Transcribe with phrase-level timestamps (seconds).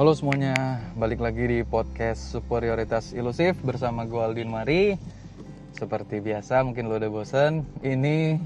[0.00, 4.96] Halo semuanya, balik lagi di podcast Superioritas Ilusif bersama gue Aldin Mari.
[5.76, 8.40] Seperti biasa, mungkin lo udah bosen Ini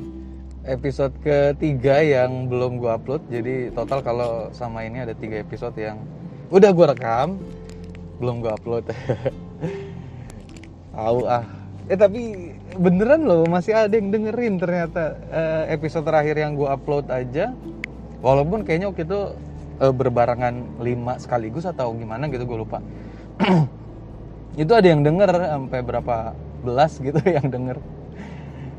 [0.66, 3.22] episode ketiga yang belum gue upload.
[3.30, 6.02] Jadi total kalau sama ini ada tiga episode yang
[6.50, 7.38] udah gue rekam
[8.18, 8.90] Belum gue upload.
[10.98, 11.46] Tahu ah.
[11.86, 12.50] Eh tapi
[12.82, 17.54] beneran loh masih ada yang dengerin ternyata eh, episode terakhir yang gue upload aja.
[18.26, 22.78] Walaupun kayaknya waktu itu uh, berbarengan lima sekaligus atau gimana gitu gue lupa.
[24.62, 26.16] Itu ada yang denger sampai berapa
[26.62, 27.78] belas gitu yang denger.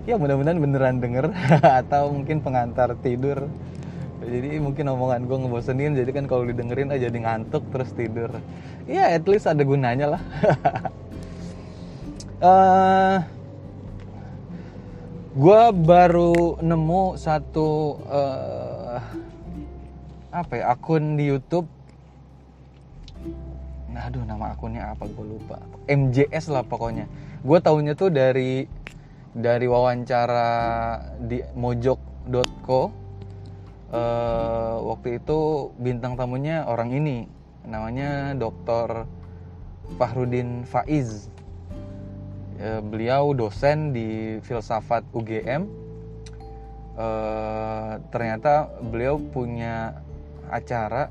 [0.06, 1.34] Ya mudah-mudahan beneran denger
[1.82, 3.50] atau mungkin pengantar tidur.
[4.26, 8.32] Jadi mungkin omongan gue ngebosenin jadi kan kalau didengerin aja jadi ngantuk terus tidur.
[8.88, 10.24] Ya at least ada gunanya lah.
[12.36, 13.24] Uh,
[15.34, 19.00] gue baru nemu satu uh,
[20.36, 21.64] apa ya akun di YouTube?
[23.88, 25.08] Nah aduh nama akunnya apa?
[25.08, 25.56] Gue lupa.
[25.88, 27.08] MJS lah pokoknya.
[27.40, 28.68] Gue tahunya tuh dari
[29.32, 30.52] dari wawancara
[31.24, 32.82] di mojok.co
[33.96, 37.32] uh, waktu itu bintang tamunya orang ini.
[37.64, 39.08] Namanya Dr.
[39.96, 41.32] Fahrudin Faiz.
[42.60, 45.86] Uh, beliau dosen di filsafat UGM
[46.96, 50.00] uh, ternyata beliau punya
[50.52, 51.10] acara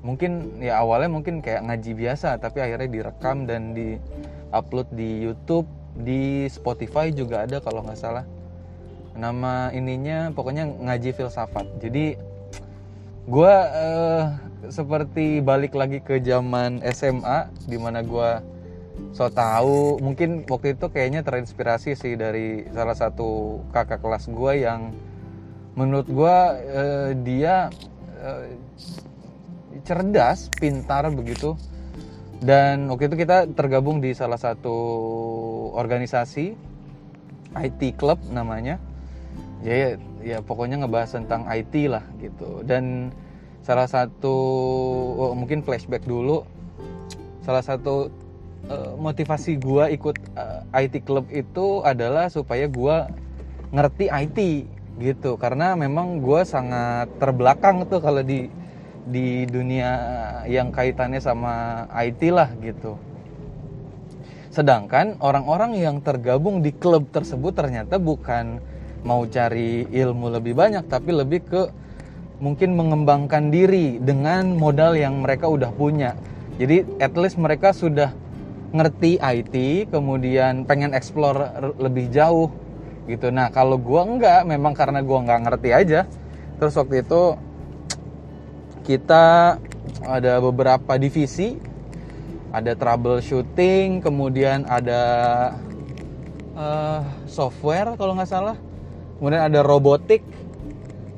[0.00, 4.00] mungkin ya awalnya mungkin kayak ngaji biasa tapi akhirnya direkam dan di
[4.50, 5.68] upload di YouTube
[6.00, 8.24] di Spotify juga ada kalau nggak salah.
[9.18, 11.66] Nama ininya pokoknya ngaji filsafat.
[11.82, 12.14] Jadi
[13.28, 14.24] gue uh,
[14.70, 18.30] seperti balik lagi ke zaman SMA di mana gue
[19.16, 24.92] so tahu mungkin waktu itu kayaknya terinspirasi sih dari salah satu kakak kelas gue yang
[25.74, 26.36] menurut gue
[26.76, 27.72] uh, dia
[28.20, 28.44] uh,
[29.82, 31.56] cerdas, pintar begitu.
[32.40, 34.72] Dan waktu itu kita tergabung di salah satu
[35.76, 36.56] organisasi
[37.56, 38.80] IT Club namanya.
[39.60, 39.88] Ya, ya,
[40.24, 42.64] ya pokoknya ngebahas tentang IT lah gitu.
[42.64, 43.12] Dan
[43.60, 44.36] salah satu
[45.20, 46.48] oh, mungkin flashback dulu.
[47.44, 48.08] Salah satu
[48.72, 53.12] uh, motivasi gua ikut uh, IT Club itu adalah supaya gua
[53.68, 54.38] ngerti IT
[55.00, 55.40] gitu.
[55.40, 58.52] Karena memang gue sangat terbelakang tuh kalau di
[59.08, 59.90] di dunia
[60.46, 63.00] yang kaitannya sama IT lah gitu.
[64.52, 68.60] Sedangkan orang-orang yang tergabung di klub tersebut ternyata bukan
[69.00, 71.62] mau cari ilmu lebih banyak tapi lebih ke
[72.40, 76.12] mungkin mengembangkan diri dengan modal yang mereka udah punya.
[76.60, 78.12] Jadi at least mereka sudah
[78.70, 79.54] ngerti IT
[79.90, 81.50] kemudian pengen explore
[81.80, 82.50] lebih jauh
[83.08, 83.32] gitu.
[83.32, 86.00] Nah kalau gue enggak memang karena gue nggak ngerti aja.
[86.60, 87.22] Terus waktu itu
[88.84, 89.56] kita
[90.04, 91.56] ada beberapa divisi.
[92.50, 95.02] Ada troubleshooting kemudian ada
[96.58, 97.00] uh,
[97.30, 98.58] software kalau nggak salah.
[99.22, 100.26] Kemudian ada robotik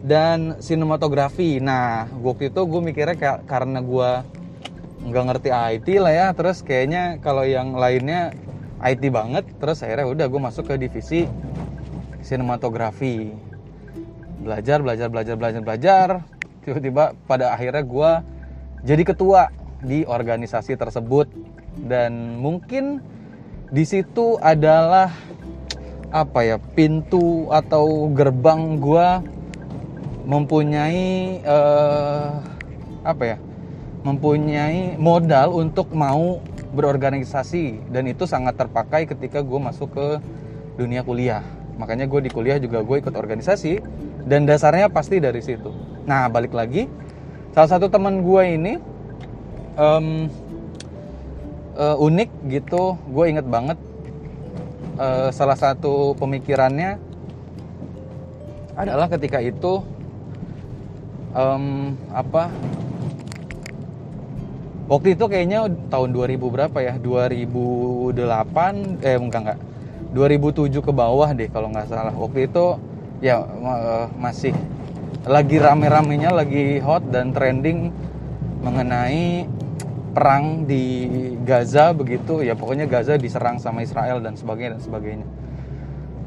[0.04, 1.56] dan sinematografi.
[1.62, 4.10] Nah waktu itu gue mikirnya kayak karena gue
[5.02, 8.30] nggak ngerti IT lah ya terus kayaknya kalau yang lainnya
[8.82, 11.26] IT banget terus akhirnya udah gue masuk ke divisi
[12.22, 13.34] sinematografi.
[14.42, 16.08] Belajar belajar belajar belajar belajar.
[16.62, 18.10] Tiba-tiba pada akhirnya gue
[18.86, 19.50] jadi ketua
[19.82, 21.28] di organisasi tersebut.
[21.82, 23.02] Dan mungkin
[23.74, 25.10] di situ adalah
[26.12, 29.08] apa ya pintu atau gerbang gue
[30.28, 32.36] mempunyai uh,
[33.02, 33.36] apa ya
[34.06, 36.42] mempunyai modal untuk mau
[36.74, 37.90] berorganisasi.
[37.90, 40.08] Dan itu sangat terpakai ketika gue masuk ke
[40.78, 43.80] dunia kuliah makanya gue di kuliah juga gue ikut organisasi
[44.28, 45.72] dan dasarnya pasti dari situ.
[46.04, 46.86] Nah balik lagi
[47.52, 48.80] salah satu teman gue ini
[49.76, 50.28] um,
[51.76, 53.76] uh, unik gitu gue inget banget
[54.96, 56.96] uh, salah satu pemikirannya
[58.72, 59.84] adalah ketika itu
[61.36, 62.48] um, apa
[64.88, 66.96] waktu itu kayaknya tahun 2000 berapa ya?
[67.00, 68.16] 2008
[69.04, 69.60] eh enggak enggak
[70.12, 72.12] 2007 ke bawah deh kalau nggak salah.
[72.12, 72.76] Waktu itu
[73.24, 74.52] ya uh, masih
[75.24, 77.88] lagi rame-ramenya lagi hot dan trending
[78.60, 79.48] mengenai
[80.12, 82.44] perang di Gaza begitu.
[82.44, 85.26] Ya pokoknya Gaza diserang sama Israel dan sebagainya dan sebagainya.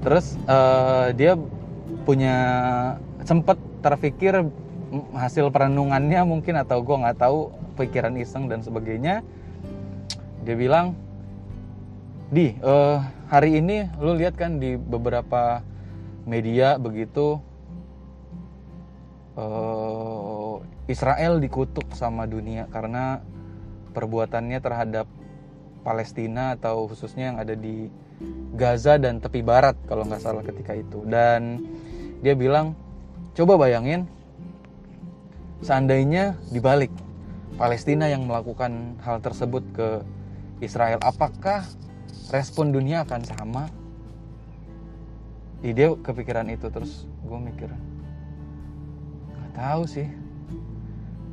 [0.01, 1.37] Terus uh, dia
[2.05, 2.37] punya
[3.25, 4.45] sempat terpikir
[5.13, 9.21] hasil perenungannya mungkin atau gue nggak tahu pikiran iseng dan sebagainya.
[10.45, 10.97] Dia bilang
[12.29, 12.97] di uh,
[13.29, 15.61] hari ini lu lihat kan di beberapa
[16.25, 17.37] media begitu
[19.37, 20.57] uh,
[20.89, 23.21] Israel dikutuk sama dunia karena
[23.93, 25.05] perbuatannya terhadap
[25.85, 27.89] Palestina atau khususnya yang ada di
[28.57, 31.05] Gaza dan tepi barat kalau nggak salah ketika itu.
[31.05, 31.61] Dan
[32.25, 32.73] dia bilang
[33.37, 34.09] coba bayangin
[35.61, 36.89] seandainya dibalik
[37.55, 39.89] Palestina yang melakukan hal tersebut ke
[40.63, 41.63] Israel apakah
[42.29, 43.63] respon dunia akan sama.
[45.65, 47.69] Dia kepikiran itu terus gue mikir
[49.33, 50.05] nggak tahu sih.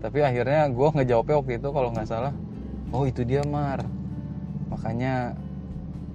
[0.00, 2.32] Tapi akhirnya gue ngejawabnya waktu itu kalau nggak salah
[2.96, 3.84] oh itu dia mar.
[4.72, 5.36] Makanya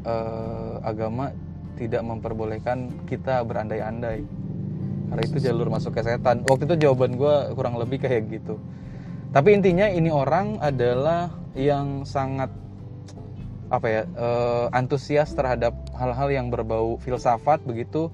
[0.01, 1.29] eh, agama
[1.77, 4.25] tidak memperbolehkan kita berandai-andai.
[5.07, 6.41] Karena itu jalur masuk ke setan.
[6.49, 8.57] Waktu itu jawaban gue kurang lebih kayak gitu.
[9.29, 12.49] Tapi intinya ini orang adalah yang sangat
[13.67, 18.11] apa ya eh, antusias terhadap hal-hal yang berbau filsafat begitu.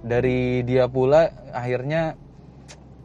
[0.00, 2.16] Dari dia pula akhirnya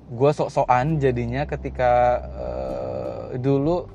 [0.09, 1.91] gue sok-sokan jadinya ketika
[2.35, 3.87] eh, dulu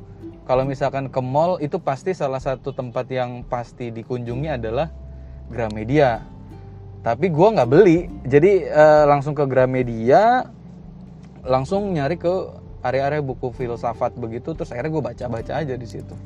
[0.44, 4.92] kalau misalkan ke mall itu pasti salah satu tempat yang pasti dikunjungi adalah
[5.48, 6.24] Gramedia.
[7.04, 8.08] Tapi gue nggak beli.
[8.24, 10.48] Jadi eh, langsung ke Gramedia
[11.44, 12.32] langsung nyari ke
[12.84, 16.16] area-area buku filsafat begitu terus akhirnya gue baca-baca aja di situ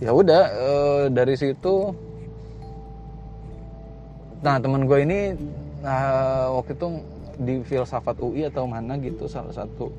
[0.00, 0.70] ya udah e,
[1.12, 1.92] dari situ
[4.44, 5.20] nah teman gue ini
[5.80, 6.86] nah, waktu itu
[7.36, 9.92] di filsafat UI atau mana gitu salah satu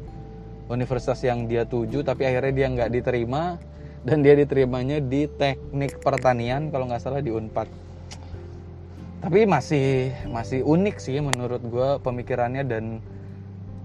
[0.70, 3.58] universitas yang dia tuju tapi akhirnya dia nggak diterima
[4.08, 7.68] dan dia diterimanya di teknik pertanian kalau nggak salah di Unpad.
[9.20, 13.04] Tapi masih masih unik sih menurut gue pemikirannya dan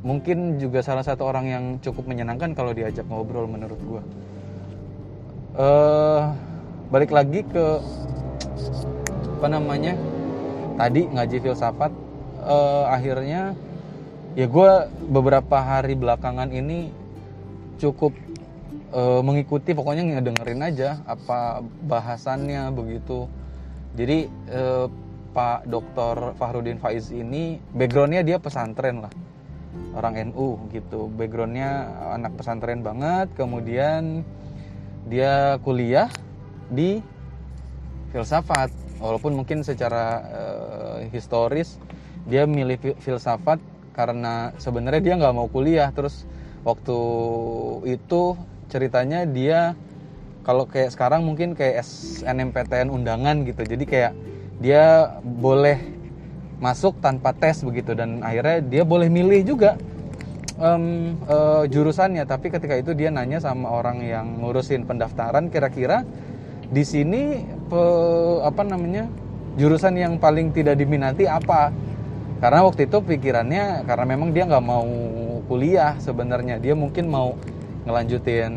[0.06, 4.03] mungkin juga salah satu orang yang cukup menyenangkan kalau diajak ngobrol menurut gue
[5.56, 6.32] uh,
[6.93, 7.66] balik lagi ke
[9.40, 9.99] apa namanya
[10.78, 11.93] tadi ngaji filsafat.
[12.43, 13.54] Uh, akhirnya
[14.34, 14.70] ya gue
[15.06, 16.90] beberapa hari belakangan ini
[17.78, 18.10] cukup
[18.90, 23.26] uh, mengikuti pokoknya ngedengerin aja apa bahasannya begitu.
[23.94, 24.87] Jadi uh,
[25.32, 26.37] Pak Dr.
[26.37, 29.12] Fahrudin Faiz ini backgroundnya dia pesantren lah.
[29.96, 31.08] Orang NU gitu.
[31.08, 33.32] Backgroundnya anak pesantren banget.
[33.32, 34.20] Kemudian
[35.06, 36.10] dia kuliah
[36.70, 37.02] di
[38.14, 38.70] filsafat.
[39.02, 41.82] Walaupun mungkin secara uh, historis
[42.31, 43.58] dia milih filsafat
[43.99, 45.90] karena sebenarnya dia nggak mau kuliah.
[45.90, 46.22] Terus
[46.62, 46.99] waktu
[47.90, 48.38] itu
[48.70, 49.75] ceritanya dia
[50.46, 53.66] kalau kayak sekarang mungkin kayak SNMPTN undangan gitu.
[53.66, 54.12] Jadi kayak
[54.62, 55.82] dia boleh
[56.62, 57.98] masuk tanpa tes begitu.
[57.98, 59.75] Dan akhirnya dia boleh milih juga
[60.58, 66.04] um, uh, jurusannya tapi ketika itu dia nanya sama orang yang ngurusin pendaftaran kira-kira
[66.72, 67.82] di sini pe,
[68.40, 69.04] apa namanya
[69.60, 71.69] jurusan yang paling tidak diminati apa?
[72.40, 74.88] Karena waktu itu pikirannya karena memang dia nggak mau
[75.46, 77.37] kuliah sebenarnya dia mungkin mau
[77.84, 78.56] ngelanjutin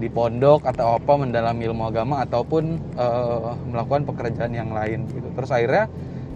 [0.00, 5.28] di pondok atau apa mendalami ilmu agama ataupun uh, melakukan pekerjaan yang lain gitu.
[5.36, 5.84] Terus akhirnya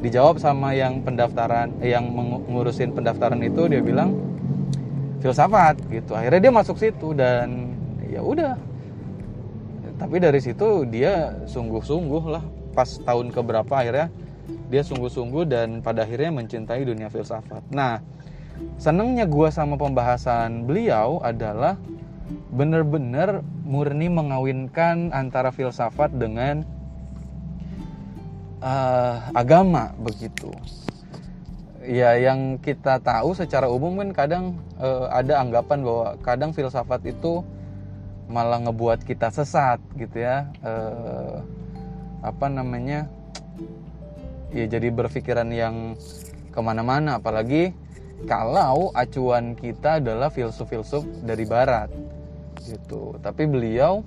[0.05, 4.13] dijawab sama yang pendaftaran yang mengurusin pendaftaran itu dia bilang
[5.25, 6.13] filsafat gitu.
[6.13, 7.73] Akhirnya dia masuk situ dan
[8.05, 8.61] ya udah.
[9.97, 12.45] Tapi dari situ dia sungguh-sungguh lah
[12.77, 14.13] pas tahun keberapa akhirnya
[14.69, 17.65] dia sungguh-sungguh dan pada akhirnya mencintai dunia filsafat.
[17.73, 18.05] Nah
[18.77, 21.81] senengnya gue sama pembahasan beliau adalah
[22.53, 26.69] bener-bener murni mengawinkan antara filsafat dengan
[28.61, 30.53] uh, agama begitu
[31.85, 34.45] ya yang kita tahu secara umum kan kadang
[34.81, 37.45] uh, ada anggapan bahwa kadang filsafat itu
[38.25, 40.49] malah ngebuat kita sesat gitu ya.
[40.65, 41.45] Uh,
[42.25, 43.05] apa namanya?
[44.55, 45.99] Ya jadi berpikiran yang
[46.49, 47.21] ke mana-mana.
[47.21, 47.77] Apalagi
[48.25, 51.93] kalau acuan kita adalah filsuf-filsuf dari barat
[52.65, 53.21] gitu.
[53.21, 54.01] Tapi beliau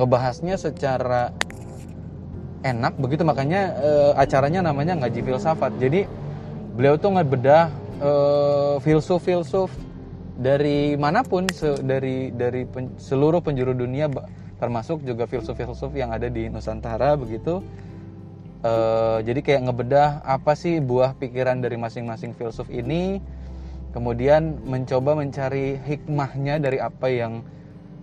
[0.00, 1.36] ngebahasnya secara
[2.64, 3.28] enak begitu.
[3.28, 5.76] Makanya uh, acaranya namanya ngaji filsafat.
[5.76, 6.21] Jadi
[6.72, 7.68] beliau tuh ngebedah
[8.00, 9.68] uh, filsuf-filsuf
[10.40, 14.08] dari mana pun se dari dari pen seluruh penjuru dunia
[14.56, 17.60] termasuk juga filsuf-filsuf yang ada di Nusantara begitu.
[18.62, 23.18] Uh, jadi kayak ngebedah apa sih buah pikiran dari masing-masing filsuf ini
[23.90, 27.42] kemudian mencoba mencari hikmahnya dari apa yang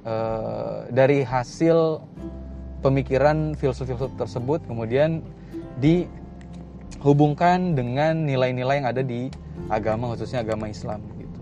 [0.03, 2.03] uh, dari hasil
[2.83, 5.23] pemikiran filsuf-filsuf tersebut kemudian
[5.79, 6.11] di
[6.99, 9.31] hubungkan dengan nilai-nilai yang ada di
[9.71, 11.39] agama khususnya agama Islam gitu.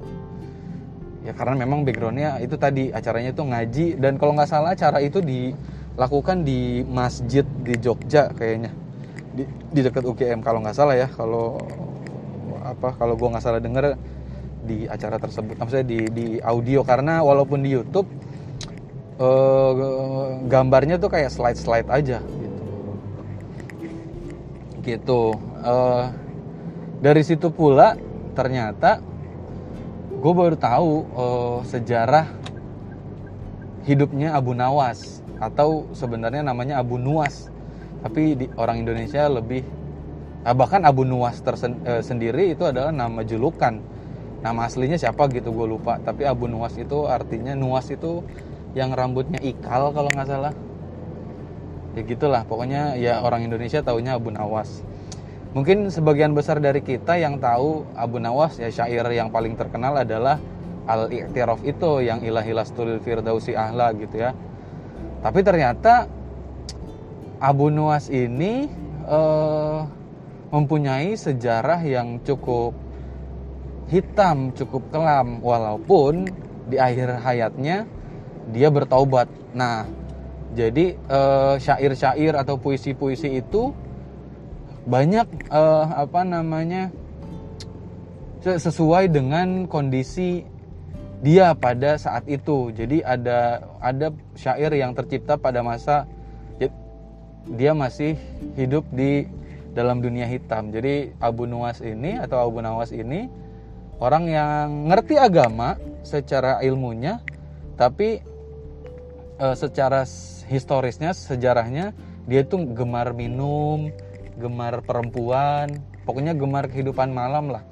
[1.26, 5.18] Ya karena memang backgroundnya itu tadi acaranya itu ngaji dan kalau nggak salah acara itu
[5.20, 8.70] dilakukan di masjid di Jogja kayaknya.
[9.34, 11.10] Di, di dekat UGM kalau nggak salah ya.
[11.10, 11.58] Kalau
[12.62, 13.98] apa kalau gue nggak salah dengar
[14.68, 16.86] di acara tersebut maksudnya di di audio.
[16.86, 18.06] Karena walaupun di YouTube
[19.18, 22.47] uh, gambarnya tuh kayak slide slide aja gitu
[24.88, 25.36] gitu.
[25.60, 26.08] Uh,
[27.04, 28.00] dari situ pula
[28.34, 29.04] ternyata
[30.18, 32.26] gue baru tahu uh, sejarah
[33.84, 37.52] hidupnya Abu Nawas atau sebenarnya namanya Abu Nuwas.
[38.02, 39.68] Tapi di orang Indonesia lebih
[40.48, 43.78] nah, bahkan Abu Nuwas tersendiri itu adalah nama julukan.
[44.38, 46.00] Nama aslinya siapa gitu gue lupa.
[46.00, 48.24] Tapi Abu Nuwas itu artinya Nuwas itu
[48.78, 50.54] yang rambutnya ikal kalau nggak salah
[51.98, 54.86] ya gitulah pokoknya ya orang Indonesia taunya Abu Nawas.
[55.58, 60.38] Mungkin sebagian besar dari kita yang tahu Abu Nawas ya syair yang paling terkenal adalah
[60.86, 64.38] al iktiraf itu yang ilahilas tulil firdausi ahla gitu ya.
[65.26, 66.06] Tapi ternyata
[67.42, 68.70] Abu Nuwas ini
[69.10, 69.82] uh,
[70.54, 72.78] mempunyai sejarah yang cukup
[73.90, 76.30] hitam, cukup kelam, walaupun
[76.68, 77.88] di akhir hayatnya
[78.52, 79.28] dia bertaubat.
[79.56, 79.88] Nah,
[80.56, 83.76] jadi uh, syair-syair atau puisi-puisi itu
[84.88, 86.94] banyak uh, apa namanya
[88.40, 90.48] sesuai dengan kondisi
[91.20, 92.72] dia pada saat itu.
[92.72, 96.08] Jadi ada ada syair yang tercipta pada masa
[97.56, 98.20] dia masih
[98.60, 99.28] hidup di
[99.72, 100.74] dalam dunia hitam.
[100.74, 103.32] Jadi Abu Nuwas ini atau Abu Nawas ini
[104.04, 107.22] orang yang ngerti agama secara ilmunya,
[107.80, 108.20] tapi
[109.38, 110.04] e, secara
[110.48, 111.92] historisnya, sejarahnya
[112.28, 113.92] dia tuh gemar minum,
[114.40, 117.64] gemar perempuan, pokoknya gemar kehidupan malam lah.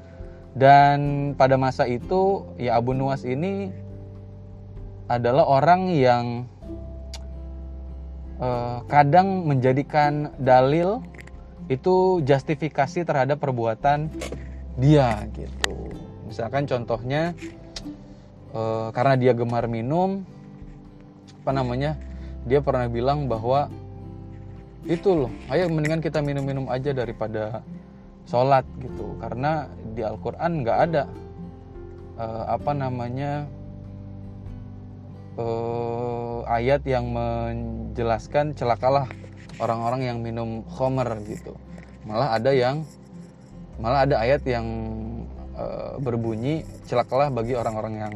[0.56, 3.72] Dan pada masa itu ya Abu Nuwas ini
[5.12, 6.26] adalah orang yang
[8.40, 11.04] uh, kadang menjadikan dalil
[11.68, 14.08] itu justifikasi terhadap perbuatan
[14.80, 15.92] dia gitu.
[16.26, 17.36] Misalkan contohnya
[18.56, 20.24] uh, karena dia gemar minum,
[21.44, 22.00] apa namanya?
[22.46, 23.68] Dia pernah bilang bahwa
[24.86, 27.66] itu loh, ayo mendingan kita minum-minum aja daripada
[28.30, 29.18] sholat gitu.
[29.18, 29.66] Karena
[29.98, 31.04] di Al-Quran nggak ada
[32.22, 33.50] uh, apa namanya
[35.42, 39.10] uh, ayat yang menjelaskan celakalah
[39.58, 41.58] orang-orang yang minum khomer gitu.
[42.06, 42.86] Malah ada yang
[43.82, 44.68] malah ada ayat yang
[45.58, 48.14] uh, berbunyi celakalah bagi orang-orang yang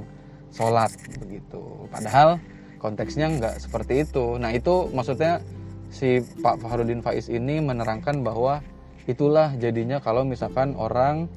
[0.54, 1.90] sholat begitu.
[1.90, 2.38] Padahal
[2.80, 4.40] konteksnya nggak seperti itu.
[4.40, 5.44] Nah itu maksudnya
[5.92, 8.64] si Pak Fahrudin Faiz ini menerangkan bahwa
[9.06, 11.28] itulah jadinya kalau misalkan orang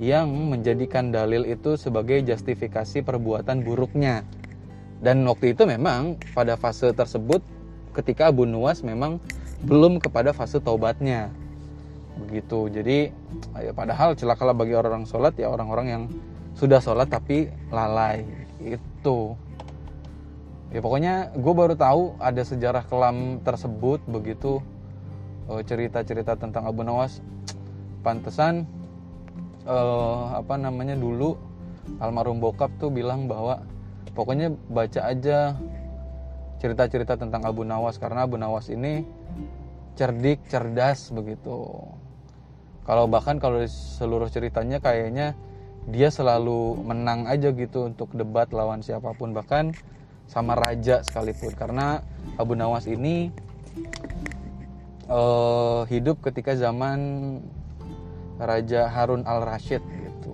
[0.00, 4.24] yang menjadikan dalil itu sebagai justifikasi perbuatan buruknya
[5.00, 7.40] dan waktu itu memang pada fase tersebut
[7.96, 9.16] ketika Abu Nuwas memang
[9.64, 11.32] belum kepada fase taubatnya.
[12.20, 12.68] Begitu.
[12.68, 12.98] Jadi
[13.64, 16.02] ya padahal celakalah bagi orang-orang sholat ya orang-orang yang
[16.52, 18.28] sudah sholat tapi lalai.
[18.60, 19.40] Itu.
[20.70, 24.62] Ya pokoknya gue baru tahu ada sejarah kelam tersebut begitu
[25.50, 27.18] eh, cerita-cerita tentang Abu Nawas
[28.00, 28.64] pantesan
[29.68, 31.36] uh, apa namanya dulu
[32.00, 33.60] almarhum bokap tuh bilang bahwa
[34.16, 35.52] pokoknya baca aja
[36.60, 39.04] cerita-cerita tentang Abu Nawas karena Abu Nawas ini
[39.96, 41.66] cerdik, cerdas begitu.
[42.84, 45.36] Kalau bahkan kalau seluruh ceritanya kayaknya
[45.88, 49.72] dia selalu menang aja gitu untuk debat lawan siapa pun bahkan
[50.30, 51.50] sama raja sekalipun.
[51.58, 52.06] Karena
[52.38, 53.34] Abu Nawas ini
[55.10, 56.98] uh, hidup ketika zaman
[58.38, 60.32] Raja Harun al Rashid gitu.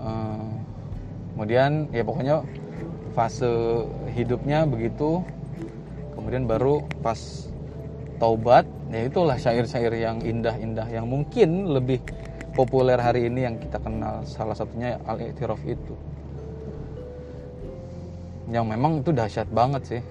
[0.00, 0.48] Uh,
[1.36, 2.40] kemudian ya pokoknya
[3.12, 3.84] fase
[4.16, 5.20] hidupnya begitu.
[6.16, 7.52] Kemudian baru pas
[8.16, 12.00] taubat ya itulah syair-syair yang indah-indah yang mungkin lebih
[12.56, 14.24] populer hari ini yang kita kenal.
[14.24, 15.94] Salah satunya al-i'tiraf itu
[18.52, 20.02] yang memang itu dahsyat banget sih.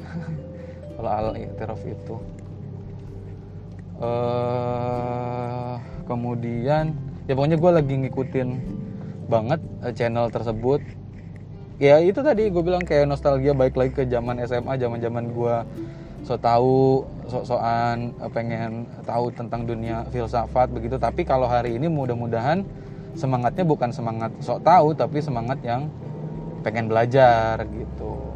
[0.98, 2.16] Kalau al-i'tiraf itu.
[4.04, 6.92] Uh, kemudian
[7.30, 8.50] ya pokoknya gue lagi ngikutin
[9.32, 10.82] banget eh, channel tersebut.
[11.82, 15.56] Ya itu tadi gue bilang kayak nostalgia baik lagi ke zaman SMA zaman zaman gue
[16.24, 21.00] so tahu sok-sokan eh, pengen tahu tentang dunia filsafat begitu.
[21.00, 22.64] Tapi kalau hari ini mudah-mudahan
[23.14, 25.86] semangatnya bukan semangat sok tahu tapi semangat yang
[26.64, 28.34] pengen belajar gitu.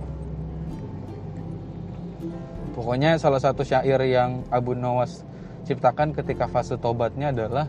[2.77, 5.25] Pokoknya salah satu syair yang Abu Nawas
[5.65, 7.65] ciptakan ketika fase tobatnya adalah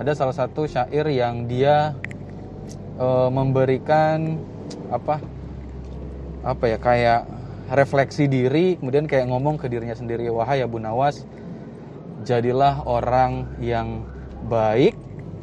[0.00, 1.92] ada salah satu syair yang dia
[2.96, 4.40] e, memberikan
[4.88, 5.20] apa
[6.42, 7.20] apa ya kayak
[7.70, 11.22] refleksi diri kemudian kayak ngomong ke dirinya sendiri wahai Abu Nawas
[12.24, 14.06] jadilah orang yang
[14.46, 14.94] baik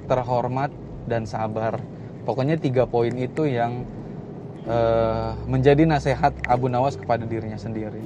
[0.10, 0.74] terhormat
[1.06, 1.78] dan sabar.
[2.24, 3.86] Pokoknya tiga poin itu yang
[4.68, 8.02] uh, menjadi nasihat Abu Nawas kepada dirinya sendiri.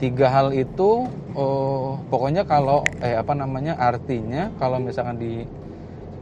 [0.00, 5.44] Tiga hal itu uh, pokoknya kalau eh apa namanya artinya kalau misalkan di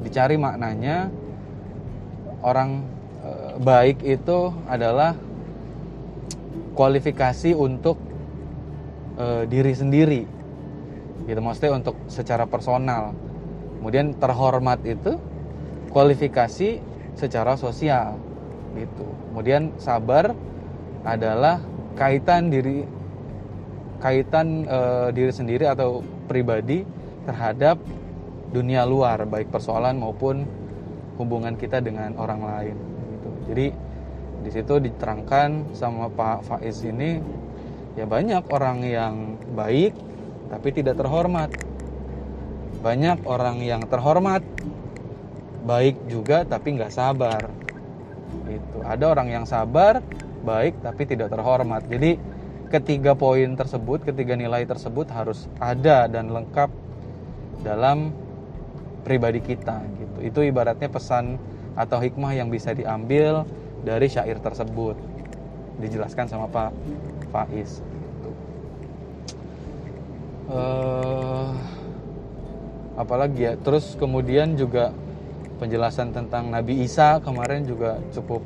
[0.02, 1.12] dicari maknanya
[2.42, 2.82] orang
[3.22, 5.14] uh, baik itu adalah
[6.74, 8.00] kualifikasi untuk
[9.20, 10.22] uh, diri sendiri.
[11.22, 13.14] Gitu maksudnya untuk secara personal.
[13.78, 15.18] Kemudian terhormat itu
[15.90, 16.78] kualifikasi
[17.18, 18.14] secara sosial
[18.76, 20.32] gitu kemudian sabar
[21.02, 21.60] adalah
[21.98, 22.86] kaitan diri
[24.02, 26.82] kaitan uh, diri sendiri atau pribadi
[27.22, 27.78] terhadap
[28.50, 30.44] dunia luar baik persoalan maupun
[31.16, 32.76] hubungan kita dengan orang lain
[33.16, 33.30] gitu.
[33.52, 33.66] Jadi
[34.42, 37.22] di situ diterangkan sama Pak Faiz ini
[37.94, 39.14] ya banyak orang yang
[39.54, 39.94] baik
[40.50, 41.48] tapi tidak terhormat.
[42.82, 44.42] Banyak orang yang terhormat
[45.62, 47.46] baik juga tapi nggak sabar.
[48.48, 48.76] Gitu.
[48.84, 50.00] Ada orang yang sabar
[50.42, 51.86] baik tapi tidak terhormat.
[51.86, 52.18] Jadi
[52.72, 56.70] ketiga poin tersebut, ketiga nilai tersebut harus ada dan lengkap
[57.62, 58.10] dalam
[59.06, 60.18] pribadi kita gitu.
[60.24, 61.38] Itu ibaratnya pesan
[61.76, 63.44] atau hikmah yang bisa diambil
[63.82, 64.96] dari syair tersebut.
[65.80, 66.70] Dijelaskan sama Pak
[67.32, 67.82] Faiz
[70.52, 71.50] uh,
[72.98, 74.92] apalagi ya terus kemudian juga
[75.62, 78.42] penjelasan tentang Nabi Isa kemarin juga cukup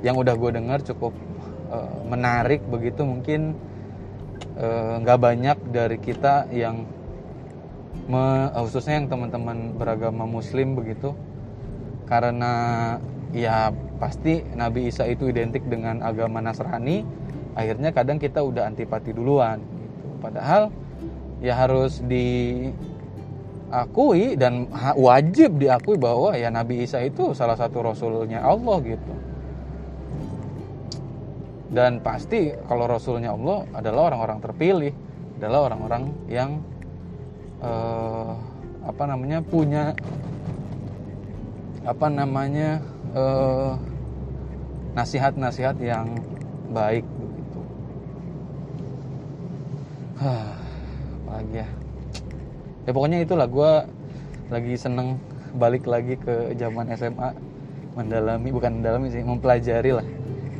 [0.00, 1.12] yang udah gue dengar cukup
[1.68, 3.52] uh, menarik begitu mungkin
[4.56, 6.88] eh, nggak uh, banyak dari kita yang
[8.08, 11.12] me, khususnya yang teman-teman beragama Muslim begitu
[12.08, 12.52] karena
[13.36, 13.70] ya
[14.00, 17.04] pasti Nabi Isa itu identik dengan agama Nasrani
[17.52, 20.08] akhirnya kadang kita udah antipati duluan gitu.
[20.20, 20.72] padahal
[21.44, 22.00] ya harus
[23.72, 24.68] diakui dan
[25.00, 29.14] wajib diakui bahwa ya Nabi Isa itu salah satu rasulnya Allah gitu.
[31.72, 34.92] Dan pasti kalau rasulnya Allah adalah orang-orang terpilih,
[35.40, 36.60] adalah orang-orang yang
[37.64, 38.36] uh,
[38.84, 39.96] apa namanya punya
[41.88, 42.84] apa namanya
[43.16, 43.80] uh,
[44.92, 46.12] nasihat-nasihat yang
[46.76, 47.60] baik begitu
[51.24, 51.68] lagi ya
[52.82, 53.72] ya pokoknya itulah gue
[54.50, 55.16] lagi seneng
[55.56, 57.30] balik lagi ke zaman SMA
[57.92, 60.06] mendalami bukan mendalami sih mempelajari lah.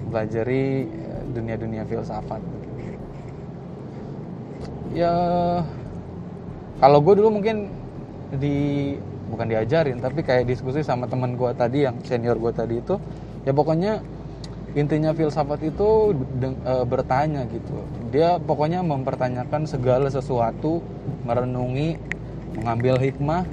[0.04, 2.40] Mempelajari eh, dunia-dunia filsafat.
[4.92, 5.14] Ya
[6.76, 7.72] kalau gue dulu mungkin
[8.36, 8.92] di
[9.32, 13.00] bukan diajarin tapi kayak diskusi sama teman gue tadi yang senior gue tadi itu
[13.48, 14.04] ya pokoknya
[14.72, 17.76] intinya filsafat itu e, bertanya gitu.
[18.08, 20.80] Dia pokoknya mempertanyakan segala sesuatu
[21.28, 22.00] merenungi
[22.56, 23.44] mengambil hikmah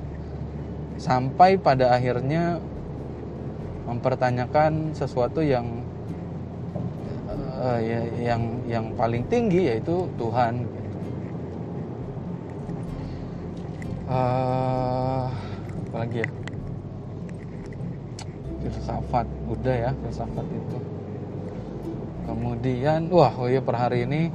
[0.99, 2.59] sampai pada akhirnya
[3.87, 5.65] mempertanyakan sesuatu yang
[7.57, 10.67] uh, ya, yang yang paling tinggi yaitu Tuhan.
[14.09, 15.25] Uh,
[15.89, 16.29] apalagi ya?
[18.59, 20.77] Filsafat udah ya filsafat itu
[22.29, 24.29] kemudian wah oh iya per hari ini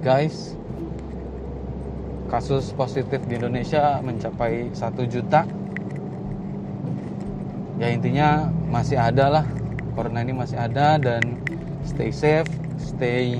[0.00, 0.56] guys
[2.32, 5.44] kasus positif di Indonesia mencapai satu juta.
[7.76, 9.44] Ya intinya masih ada lah.
[9.92, 11.20] Corona ini masih ada dan
[11.84, 12.48] stay safe
[12.80, 13.36] stay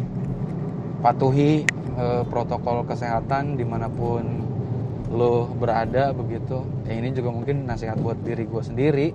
[1.01, 1.65] patuhi
[1.97, 4.45] eh, protokol kesehatan di mana pun
[5.09, 6.61] lo berada begitu.
[6.85, 9.09] Ya ini juga mungkin nasihat buat diri gue sendiri.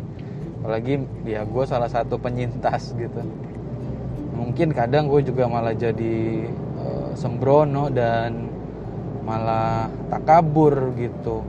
[0.66, 3.22] Apalagi ya gue salah satu penyintas gitu
[4.48, 6.48] mungkin kadang gue juga malah jadi
[6.80, 8.48] uh, sembrono dan
[9.28, 11.44] malah takabur gitu.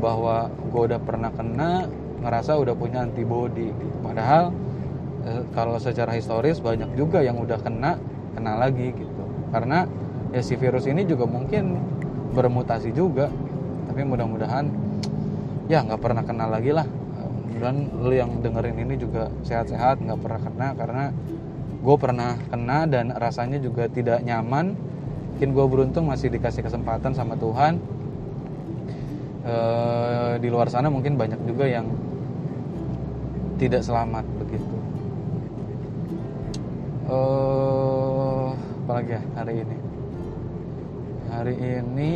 [0.00, 1.84] Bahwa gue udah pernah kena
[2.24, 3.68] ngerasa udah punya antibody.
[3.68, 3.96] Gitu.
[4.00, 4.56] padahal
[5.28, 8.00] uh, kalau secara historis banyak juga yang udah kena
[8.32, 9.24] kena lagi gitu.
[9.52, 9.84] Karena
[10.32, 11.76] ya si virus ini juga mungkin
[12.32, 13.28] bermutasi juga.
[13.84, 14.64] Tapi mudah-mudahan
[15.68, 16.88] ya nggak pernah kena lagi lah.
[17.54, 20.68] Dan lu yang dengerin ini juga sehat-sehat nggak pernah kena.
[20.74, 21.04] Karena
[21.84, 24.72] gue pernah kena dan rasanya juga tidak nyaman.
[25.36, 27.76] Mungkin gue beruntung masih dikasih kesempatan sama Tuhan.
[29.44, 29.56] E,
[30.40, 31.84] di luar sana mungkin banyak juga yang
[33.60, 34.76] tidak selamat begitu.
[37.04, 37.18] E,
[38.88, 39.76] apalagi ya hari ini?
[41.28, 42.12] Hari ini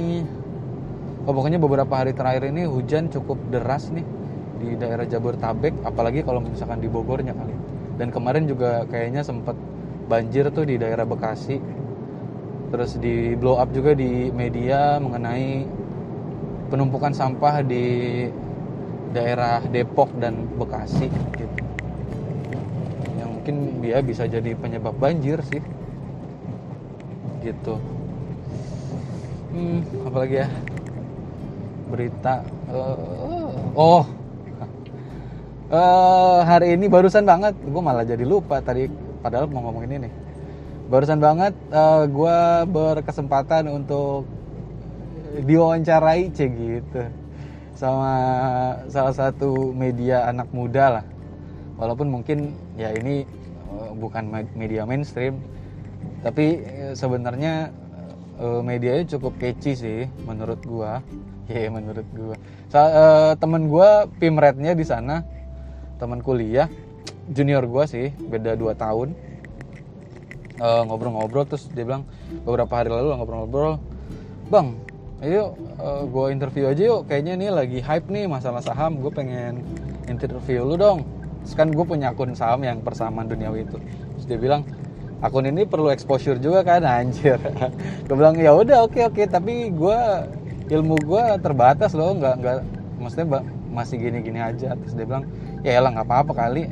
[1.29, 4.07] oh pokoknya beberapa hari terakhir ini hujan cukup deras nih
[4.65, 7.68] di daerah Jabodetabek apalagi kalau misalkan di Bogornya kali
[7.99, 9.59] dan kemarin juga kayaknya sempat
[10.07, 11.59] banjir tuh di daerah Bekasi.
[12.69, 15.67] Terus di blow up juga di media mengenai
[16.71, 17.85] penumpukan sampah di
[19.11, 21.57] daerah Depok dan Bekasi gitu.
[23.19, 25.61] Yang mungkin dia bisa jadi penyebab banjir sih.
[27.43, 27.75] Gitu.
[29.53, 30.49] Hmm apalagi ya?
[31.89, 34.05] Berita uh, oh
[35.73, 37.55] uh, hari ini barusan banget.
[37.61, 38.89] Gue malah jadi lupa tadi
[39.21, 40.11] padahal mau ngomongin ini.
[40.89, 42.39] Barusan banget uh, gue
[42.73, 44.25] berkesempatan untuk
[45.45, 47.03] diwawancarai cek gitu.
[47.77, 48.13] Sama
[48.91, 51.05] salah satu media anak muda lah.
[51.79, 53.23] Walaupun mungkin ya ini
[53.71, 55.39] uh, bukan media mainstream.
[56.19, 56.59] Tapi
[56.99, 57.71] sebenarnya
[58.43, 61.01] uh, medianya cukup catchy sih menurut gua.
[61.49, 62.37] Ya yeah, menurut gua.
[62.69, 65.25] So, uh, temen gua pimretnya di sana
[65.99, 66.71] teman kuliah
[67.29, 69.09] junior gua sih beda 2 tahun.
[70.59, 72.03] Ngobrol-ngobrol uh, terus dia bilang
[72.43, 73.79] beberapa hari lalu ngobrol-ngobrol.
[74.51, 74.81] Bang
[75.19, 79.63] ayo uh, gue interview aja yuk kayaknya nih lagi hype nih masalah saham gue pengen
[80.11, 81.07] interview lu dong.
[81.55, 83.79] Kan gue punya akun saham yang persamaan duniawi itu.
[84.19, 84.63] Terus dia bilang
[85.23, 87.39] akun ini perlu exposure juga kan anjir.
[88.07, 89.27] Gue bilang ya udah oke okay, oke okay.
[89.31, 89.99] tapi gue
[90.69, 92.57] ilmu gue terbatas loh nggak nggak
[92.99, 93.27] maksudnya
[93.71, 94.75] masih gini-gini aja.
[94.75, 95.27] Terus dia bilang
[95.67, 96.71] ya elah nggak apa-apa kali.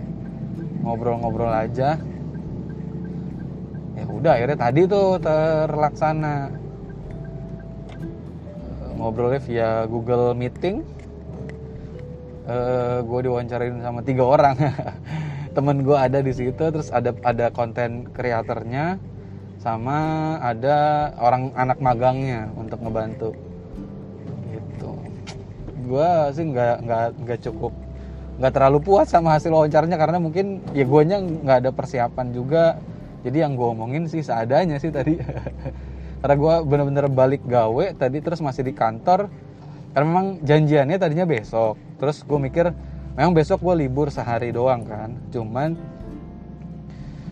[0.86, 1.98] Ngobrol-ngobrol aja.
[3.96, 6.52] Ya udah akhirnya tadi tuh terlaksana.
[8.96, 10.86] Ngobrolnya via Google Meeting.
[12.46, 14.54] Uh, gue diwawancarain sama tiga orang.
[15.56, 19.00] Temen gue ada di situ terus ada ada konten kreatornya
[19.58, 23.34] sama ada orang anak magangnya untuk ngebantu.
[24.54, 24.90] Gitu.
[25.90, 27.74] Gue sih nggak nggak nggak cukup
[28.36, 32.76] nggak terlalu puas sama hasil wawancaranya karena mungkin ya gue nya nggak ada persiapan juga.
[33.24, 35.18] Jadi yang gue omongin sih seadanya sih tadi.
[36.20, 39.26] Karena gue bener-bener balik gawe tadi terus masih di kantor.
[39.90, 41.74] Karena memang janjiannya tadinya besok.
[41.98, 42.70] Terus gue mikir
[43.18, 45.10] memang besok gue libur sehari doang kan.
[45.32, 45.74] Cuman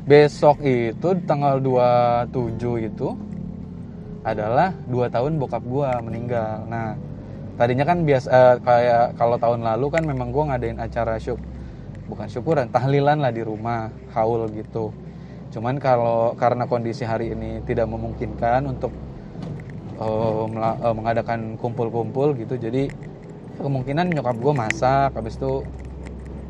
[0.08, 3.08] besok itu tanggal 27 itu
[4.24, 6.64] adalah dua tahun bokap gue meninggal.
[6.66, 6.96] Nah
[7.54, 11.38] tadinya kan biasa uh, kayak kalau tahun lalu kan memang gue ngadain acara syuk
[12.04, 14.92] bukan syukuran tahlilan lah di rumah haul gitu.
[15.54, 18.90] Cuman kalau karena kondisi hari ini tidak memungkinkan untuk
[20.02, 22.90] uh, uh, mengadakan kumpul-kumpul gitu, jadi
[23.62, 25.62] kemungkinan nyokap gue masak, habis itu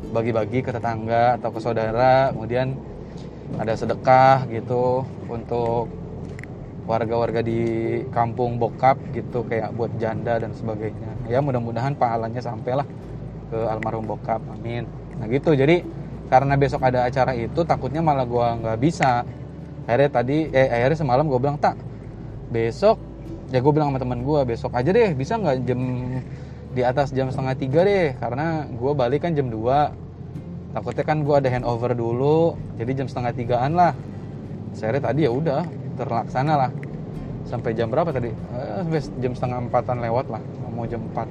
[0.09, 2.73] bagi-bagi ke tetangga atau ke saudara, kemudian
[3.61, 5.85] ada sedekah gitu untuk
[6.85, 7.59] warga-warga di
[8.13, 11.29] kampung bokap gitu kayak buat janda dan sebagainya.
[11.29, 12.85] Ya mudah-mudahan pahalanya sampailah
[13.49, 14.41] ke almarhum bokap.
[14.53, 14.85] Amin.
[15.17, 15.57] Nah gitu.
[15.57, 15.81] Jadi
[16.29, 19.21] karena besok ada acara itu takutnya malah gue nggak bisa
[19.85, 21.77] akhirnya tadi eh akhirnya semalam gue bilang tak
[22.49, 22.97] besok
[23.53, 25.81] ya gue bilang sama temen gue besok aja deh bisa nggak jam
[26.73, 31.35] di atas jam setengah tiga deh karena gue balik kan jam 2 takutnya kan gue
[31.37, 33.93] ada handover dulu jadi jam setengah tigaan lah
[34.73, 35.63] saya tadi ya udah
[35.95, 36.71] terlaksana lah.
[37.45, 38.29] Sampai jam berapa tadi?
[38.31, 40.41] Eh, jam setengah empatan lewat lah.
[40.75, 41.27] Mau jam empat.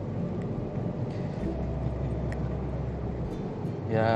[3.93, 4.11] Ya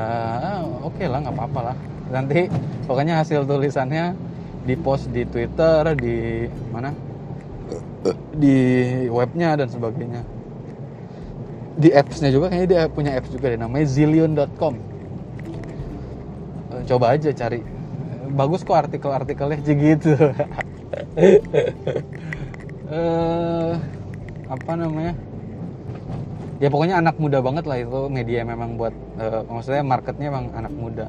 [0.83, 1.77] oke okay lah nggak apa-apa lah.
[2.09, 2.49] Nanti
[2.89, 4.17] pokoknya hasil tulisannya
[4.65, 6.91] di post di Twitter di mana?
[8.33, 8.57] Di
[9.13, 10.25] webnya dan sebagainya.
[11.79, 14.75] Di appsnya juga kayaknya dia punya apps juga namanya zillion.com
[16.75, 17.63] eh, coba aja cari
[18.33, 20.14] bagus kok artikel-artikelnya gitu.
[22.88, 23.73] Uh,
[24.49, 25.14] apa namanya?
[26.59, 30.75] Ya pokoknya anak muda banget lah itu media memang buat uh, maksudnya marketnya emang anak
[30.75, 31.07] muda.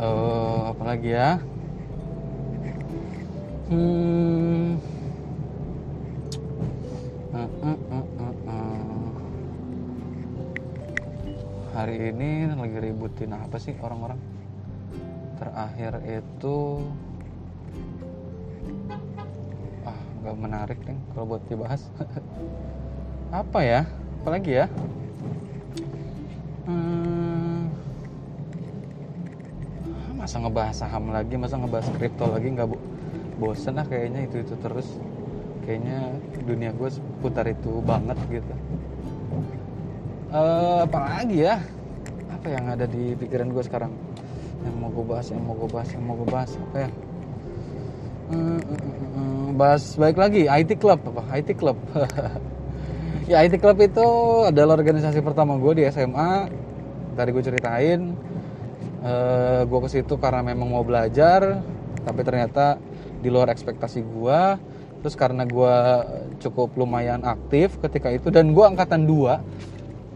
[0.00, 1.30] Uh, apalagi ya?
[3.68, 4.78] Hmm.
[7.30, 8.19] Uh, uh, uh.
[11.80, 14.20] Hari ini lagi ributin apa sih orang-orang?
[15.40, 16.84] Terakhir itu
[20.20, 21.88] nggak menarik nih kalau buat dibahas.
[23.40, 23.88] Apa ya?
[24.20, 24.68] Apalagi ya?
[26.68, 27.72] Hmm,
[30.12, 32.52] masa ngebahas saham lagi masa ngebahas kripto lagi?
[32.52, 32.76] Nggak
[33.40, 35.00] bosen lah kayaknya itu itu terus.
[35.64, 36.92] Kayaknya dunia gue
[37.24, 38.52] putar itu banget gitu
[40.32, 41.60] uh, apalagi ya?
[42.30, 43.92] Apa yang ada di pikiran gue sekarang?
[44.64, 46.90] Yang mau gue bahas yang mau gue bahas yang mau gue bahas apa ya?
[48.30, 48.80] Hmm, hmm,
[49.14, 51.22] hmm, bahas baik lagi IT Club apa?
[51.36, 51.76] IT Club.
[53.30, 54.06] Ya IT Club itu
[54.42, 56.50] adalah organisasi pertama gue di SMA
[57.14, 58.18] tadi gue ceritain.
[59.06, 61.62] Uh, gue ke situ karena memang mau belajar
[62.02, 62.76] tapi ternyata
[63.20, 64.40] di luar ekspektasi gue
[65.00, 65.76] terus karena gue
[66.44, 69.40] cukup lumayan aktif ketika itu dan gue angkatan dua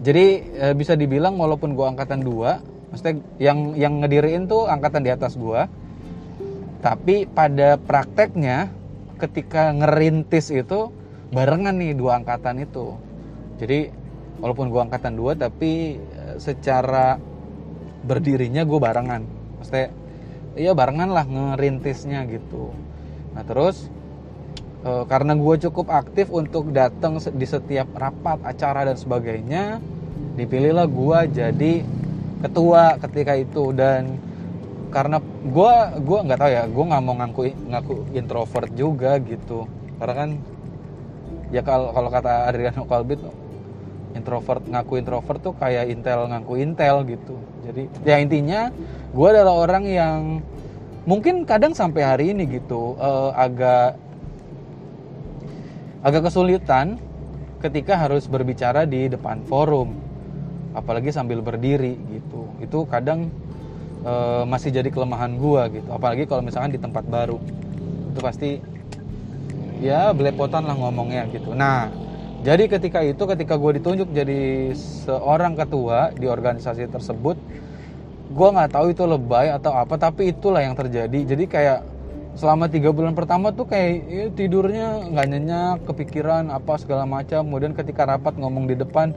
[0.05, 2.61] jadi e, bisa dibilang walaupun gue angkatan dua
[2.93, 5.65] maksudnya yang yang ngediriin tuh angkatan di atas gue
[6.85, 8.69] tapi pada prakteknya
[9.17, 10.93] ketika ngerintis itu
[11.33, 12.93] barengan nih dua angkatan itu.
[13.57, 13.89] Jadi
[14.45, 17.17] walaupun gue angkatan dua tapi e, secara
[18.05, 19.25] berdirinya gue barengan.
[19.57, 19.89] Maksudnya
[20.61, 22.77] iya barengan lah ngerintisnya gitu.
[23.33, 23.89] Nah terus
[24.85, 29.81] e, karena gue cukup aktif untuk datang di setiap rapat acara dan sebagainya
[30.35, 31.73] dipilihlah gue jadi
[32.45, 34.21] ketua ketika itu dan
[34.93, 35.75] karena gue
[36.07, 39.67] gue nggak tahu ya gue nggak mau ngaku ngaku introvert juga gitu.
[39.99, 40.31] Karena kan
[41.51, 43.23] ya kalau kalau kata Adriano Kalbit
[44.15, 47.35] introvert ngaku introvert tuh kayak intel ngaku intel gitu.
[47.67, 48.71] Jadi ya intinya
[49.11, 50.21] gue adalah orang yang
[51.09, 53.97] mungkin kadang sampai hari ini gitu uh, agak
[56.05, 57.01] agak kesulitan
[57.65, 60.04] ketika harus berbicara di depan forum
[60.75, 62.51] apalagi sambil berdiri gitu.
[62.61, 63.31] Itu kadang
[64.03, 65.89] uh, masih jadi kelemahan gue gitu.
[65.95, 67.39] Apalagi kalau misalkan di tempat baru.
[68.13, 68.59] Itu pasti
[69.81, 71.55] ya belepotan lah ngomongnya gitu.
[71.55, 71.89] Nah
[72.45, 77.41] jadi ketika itu ketika gue ditunjuk jadi seorang ketua di organisasi tersebut
[78.25, 81.25] gue nggak tahu itu lebay atau apa tapi itulah yang terjadi.
[81.25, 81.81] Jadi kayak
[82.35, 87.47] selama tiga bulan pertama tuh kayak ya, tidurnya nggak nyenyak kepikiran apa segala macam.
[87.47, 89.15] Kemudian ketika rapat ngomong di depan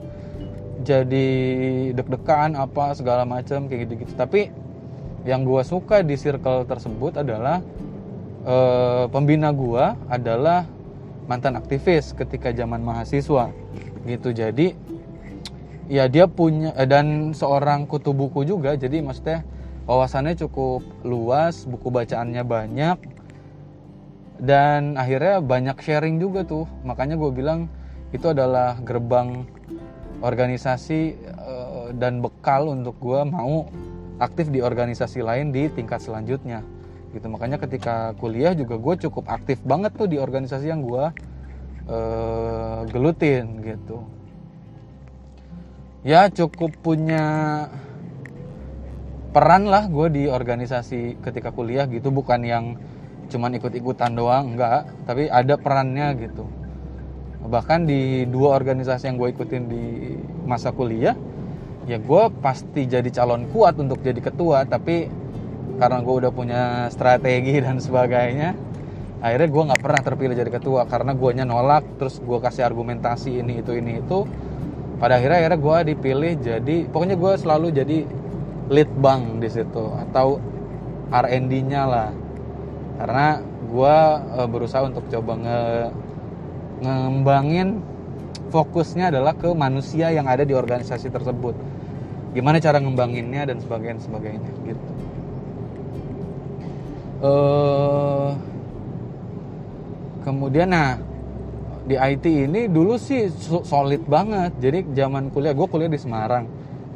[0.82, 1.28] jadi
[1.94, 4.50] deg-degan apa segala macam kayak gitu-gitu tapi
[5.26, 7.60] yang gue suka di circle tersebut adalah
[8.46, 8.56] e,
[9.10, 10.64] pembina gue adalah
[11.26, 13.50] mantan aktivis ketika zaman mahasiswa
[14.06, 14.72] gitu jadi
[15.90, 19.42] ya dia punya eh, dan seorang kutu buku juga jadi maksudnya
[19.88, 22.98] wawasannya cukup luas, buku bacaannya banyak,
[24.36, 26.68] dan akhirnya banyak sharing juga tuh.
[26.84, 27.72] Makanya gue bilang
[28.12, 29.48] itu adalah gerbang
[30.18, 33.70] organisasi uh, dan bekal untuk gue mau
[34.18, 36.66] aktif di organisasi lain di tingkat selanjutnya.
[37.14, 41.04] Gitu makanya ketika kuliah juga gue cukup aktif banget tuh di organisasi yang gue
[41.88, 44.02] uh, gelutin gitu.
[46.06, 47.66] Ya cukup punya
[49.30, 52.64] peran lah gue di organisasi ketika kuliah gitu bukan yang
[53.28, 56.48] cuman ikut-ikutan doang enggak tapi ada perannya gitu
[57.46, 59.84] bahkan di dua organisasi yang gue ikutin di
[60.42, 61.14] masa kuliah
[61.88, 64.68] ya gue pasti jadi calon kuat untuk jadi ketua.
[64.68, 65.08] Tapi
[65.80, 68.52] karena gue udah punya strategi dan sebagainya
[69.18, 70.84] akhirnya gue nggak pernah terpilih jadi ketua.
[70.84, 74.28] Karena gue nolak terus gue kasih argumentasi ini itu ini itu.
[75.00, 77.98] Pada akhirnya akhirnya gue dipilih jadi pokoknya gue selalu jadi
[78.68, 80.36] lead bank di situ atau
[81.08, 82.10] R&D-nya lah.
[82.98, 83.38] Karena
[83.70, 83.96] gue
[84.34, 85.62] e, berusaha untuk coba nge
[86.78, 87.82] ngembangin
[88.48, 91.54] fokusnya adalah ke manusia yang ada di organisasi tersebut.
[92.32, 94.86] Gimana cara ngembanginnya dan sebagainya sebagainya gitu.
[97.18, 98.30] Uh,
[100.22, 101.02] kemudian nah
[101.88, 103.32] di IT ini dulu sih
[103.64, 104.52] solid banget.
[104.60, 106.46] Jadi zaman kuliah gue kuliah di Semarang.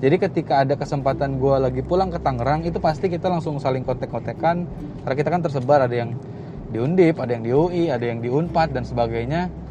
[0.03, 4.67] Jadi ketika ada kesempatan gue lagi pulang ke Tangerang itu pasti kita langsung saling kontek-kontekan.
[5.07, 6.19] Karena kita kan tersebar ada yang
[6.73, 9.62] di Undip, ada yang di UI, ada yang di Unpad dan sebagainya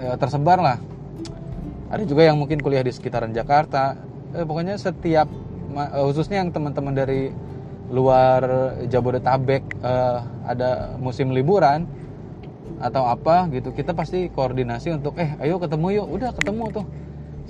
[0.00, 0.78] e, tersebar lah.
[1.92, 4.00] Ada juga yang mungkin kuliah di sekitaran Jakarta.
[4.32, 5.28] E, pokoknya setiap
[5.76, 7.28] e, khususnya yang teman-teman dari
[7.92, 9.92] luar Jabodetabek e,
[10.48, 11.84] ada musim liburan
[12.80, 16.86] atau apa gitu kita pasti koordinasi untuk eh ayo ketemu yuk udah ketemu tuh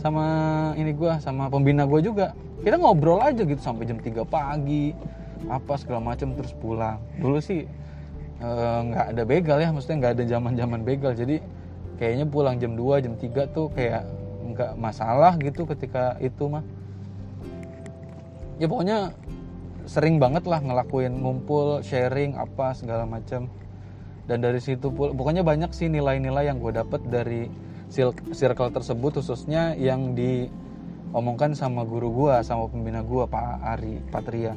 [0.01, 0.27] sama
[0.75, 2.35] ini gue sama pembina gue juga
[2.65, 4.91] kita ngobrol aja gitu sampai jam 3 pagi
[5.47, 7.63] apa segala macam terus pulang dulu sih
[8.43, 11.39] eh, nggak e, ada begal ya maksudnya nggak ada zaman zaman begal jadi
[12.01, 14.09] kayaknya pulang jam 2 jam 3 tuh kayak
[14.57, 16.65] nggak masalah gitu ketika itu mah.
[18.57, 19.13] Ya pokoknya
[19.85, 23.53] sering banget lah ngelakuin ngumpul sharing apa segala macam.
[24.25, 27.51] Dan dari situ pokoknya banyak sih nilai-nilai yang gue dapet dari
[28.33, 34.55] circle tersebut khususnya yang diomongkan sama guru gua sama pembina gua Pak Ari Patria.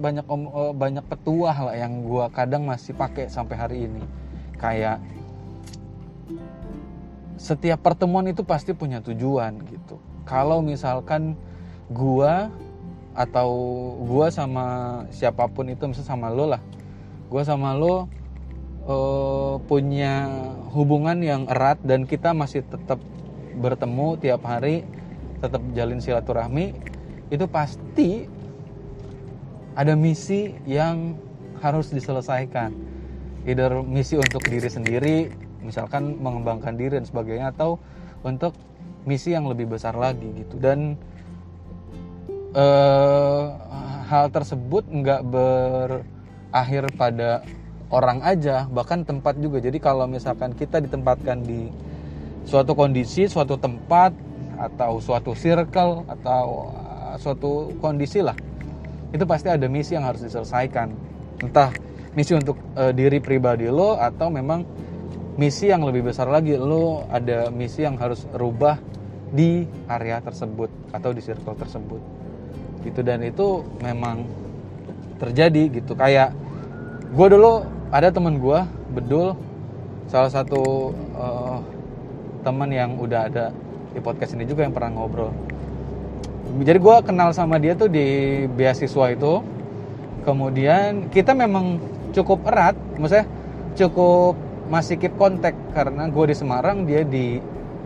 [0.00, 4.21] Banyak om, eh, banyak petuah lah yang gua kadang masih pakai sampai hari ini
[4.62, 5.02] kayak
[7.34, 11.34] setiap pertemuan itu pasti punya tujuan gitu kalau misalkan
[11.90, 12.46] gua
[13.12, 13.50] atau
[14.06, 14.66] gua sama
[15.10, 16.62] siapa pun itu misalnya sama lo lah
[17.26, 18.06] gua sama lo
[18.86, 20.30] uh, punya
[20.72, 22.98] hubungan yang erat dan kita masih tetap
[23.52, 24.86] bertemu tiap hari,
[25.44, 26.72] tetap jalin silaturahmi,
[27.28, 28.26] itu pasti
[29.76, 31.16] ada misi yang
[31.60, 32.72] harus diselesaikan.
[33.46, 35.16] Either misi untuk diri sendiri
[35.62, 37.78] misalkan mengembangkan diri dan sebagainya atau
[38.22, 38.54] untuk
[39.06, 40.58] misi yang lebih besar lagi gitu.
[40.58, 40.98] Dan
[42.54, 43.44] uh,
[44.06, 47.42] hal tersebut nggak berakhir pada
[47.90, 49.58] orang aja bahkan tempat juga.
[49.62, 51.70] Jadi kalau misalkan kita ditempatkan di
[52.42, 54.10] suatu kondisi suatu tempat
[54.58, 58.34] atau suatu circle atau uh, suatu kondisi lah
[59.12, 60.90] itu pasti ada misi yang harus diselesaikan.
[61.42, 61.70] Entah
[62.12, 64.64] misi untuk uh, diri pribadi lo atau memang
[65.40, 66.56] misi yang lebih besar lagi?
[66.56, 68.76] Lo ada misi yang harus rubah
[69.32, 72.00] di area tersebut atau di circle tersebut.
[72.84, 74.28] Gitu dan itu memang
[75.16, 75.96] terjadi gitu.
[75.96, 76.36] Kayak
[77.12, 78.60] gue dulu ada temen gue
[78.92, 79.36] bedul
[80.08, 81.58] salah satu uh,
[82.44, 83.44] teman yang udah ada
[83.92, 85.32] di podcast ini juga yang pernah ngobrol.
[86.52, 89.40] Jadi gue kenal sama dia tuh di beasiswa itu.
[90.22, 91.80] Kemudian kita memang
[92.12, 93.26] cukup erat maksudnya
[93.74, 94.36] cukup
[94.68, 97.40] masih keep kontak karena gue di Semarang dia di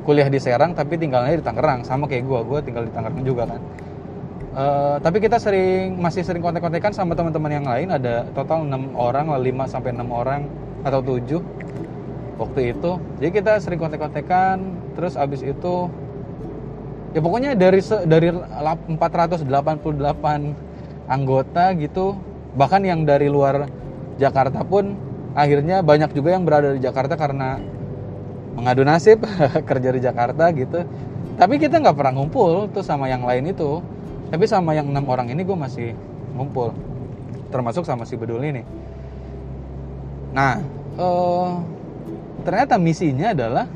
[0.07, 1.83] kuliah di Serang tapi tinggalnya di Tangerang.
[1.83, 3.61] Sama kayak gue gue tinggal di Tangerang juga kan.
[4.57, 7.91] Uh, tapi kita sering masih sering kontak-kontakan sama teman-teman yang lain.
[7.91, 10.47] Ada total 6 orang 5 sampai 6 orang
[10.87, 11.43] atau 7
[12.39, 12.91] waktu itu.
[13.19, 14.57] Jadi kita sering kontak-kontakan
[14.95, 15.91] terus abis itu
[17.13, 18.97] ya pokoknya dari dari 488
[21.07, 22.17] anggota gitu
[22.57, 23.69] bahkan yang dari luar
[24.17, 24.97] Jakarta pun
[25.37, 27.61] akhirnya banyak juga yang berada di Jakarta karena
[28.57, 29.21] mengadu nasib
[29.69, 30.81] kerja di Jakarta gitu.
[31.37, 33.85] Tapi kita nggak pernah ngumpul tuh sama yang lain itu.
[34.33, 35.93] Tapi sama yang enam orang ini gue masih
[36.33, 36.73] ngumpul.
[37.53, 38.65] Termasuk sama si bedul ini.
[40.33, 40.65] Nah
[40.97, 41.61] uh,
[42.43, 43.69] ternyata misinya adalah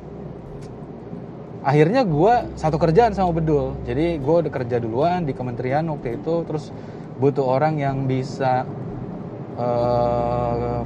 [1.60, 3.76] akhirnya gue satu kerjaan sama bedul.
[3.84, 6.72] Jadi gue udah kerja duluan di kementerian waktu itu terus
[7.20, 8.64] butuh orang yang bisa
[9.58, 10.82] uh,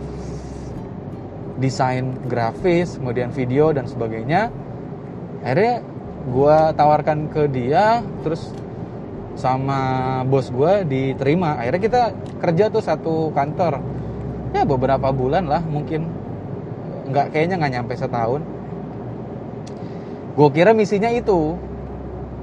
[1.59, 4.53] desain grafis kemudian video dan sebagainya.
[5.44, 5.85] Akhirnya
[6.24, 8.53] gue tawarkan ke dia terus
[9.35, 11.61] sama bos gue diterima.
[11.61, 12.03] Akhirnya kita
[12.40, 13.83] kerja tuh satu kantor.
[14.55, 16.07] Ya beberapa bulan lah mungkin.
[17.11, 18.40] Nggak kayaknya nggak nyampe setahun.
[20.35, 21.59] Gue kira misinya itu.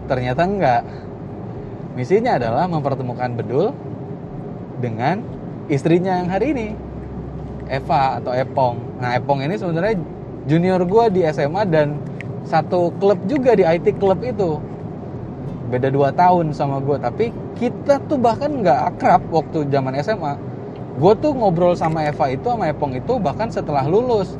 [0.05, 0.83] Ternyata enggak
[1.95, 3.71] misinya adalah mempertemukan Bedul
[4.79, 5.23] dengan
[5.71, 6.67] istrinya yang hari ini
[7.71, 8.99] Eva atau Epong.
[8.99, 9.95] Nah Epong ini sebenarnya
[10.43, 11.95] junior gue di SMA dan
[12.43, 14.59] satu klub juga di IT klub itu.
[15.71, 20.35] Beda 2 tahun sama gue tapi kita tuh bahkan nggak akrab waktu zaman SMA
[20.99, 24.35] gue tuh ngobrol sama Eva itu sama Epong itu bahkan setelah lulus.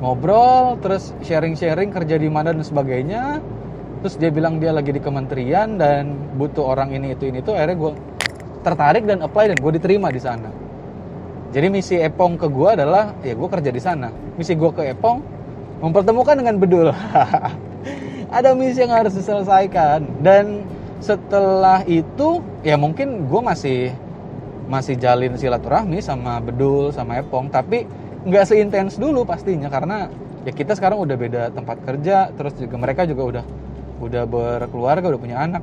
[0.00, 3.44] Ngobrol terus sharing-sharing kerja di mana dan sebagainya.
[4.02, 7.78] Terus dia bilang dia lagi di kementerian dan butuh orang ini itu ini tuh akhirnya
[7.78, 7.92] gue
[8.62, 10.48] tertarik dan apply dan gue diterima di sana.
[11.52, 14.08] Jadi misi Epong ke gue adalah ya gue kerja di sana.
[14.40, 15.20] Misi gue ke Epong
[15.84, 16.88] mempertemukan dengan Bedul.
[18.36, 20.24] Ada misi yang harus diselesaikan.
[20.24, 20.64] Dan
[21.04, 23.92] setelah itu ya mungkin gue masih
[24.64, 27.52] masih jalin silaturahmi sama Bedul sama Epong.
[27.52, 27.84] Tapi
[28.24, 30.08] nggak seintens dulu pastinya karena
[30.48, 33.44] ya kita sekarang udah beda tempat kerja terus juga mereka juga udah
[34.00, 35.60] udah berkeluarga udah punya anak.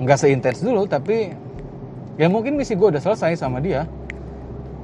[0.00, 1.36] Nggak seintens dulu tapi
[2.16, 3.86] ya mungkin misi gue udah selesai sama dia.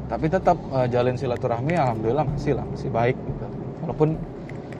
[0.07, 3.47] Tapi tetap uh, jalin silaturahmi alhamdulillah masih lah masih baik gitu.
[3.83, 4.15] Walaupun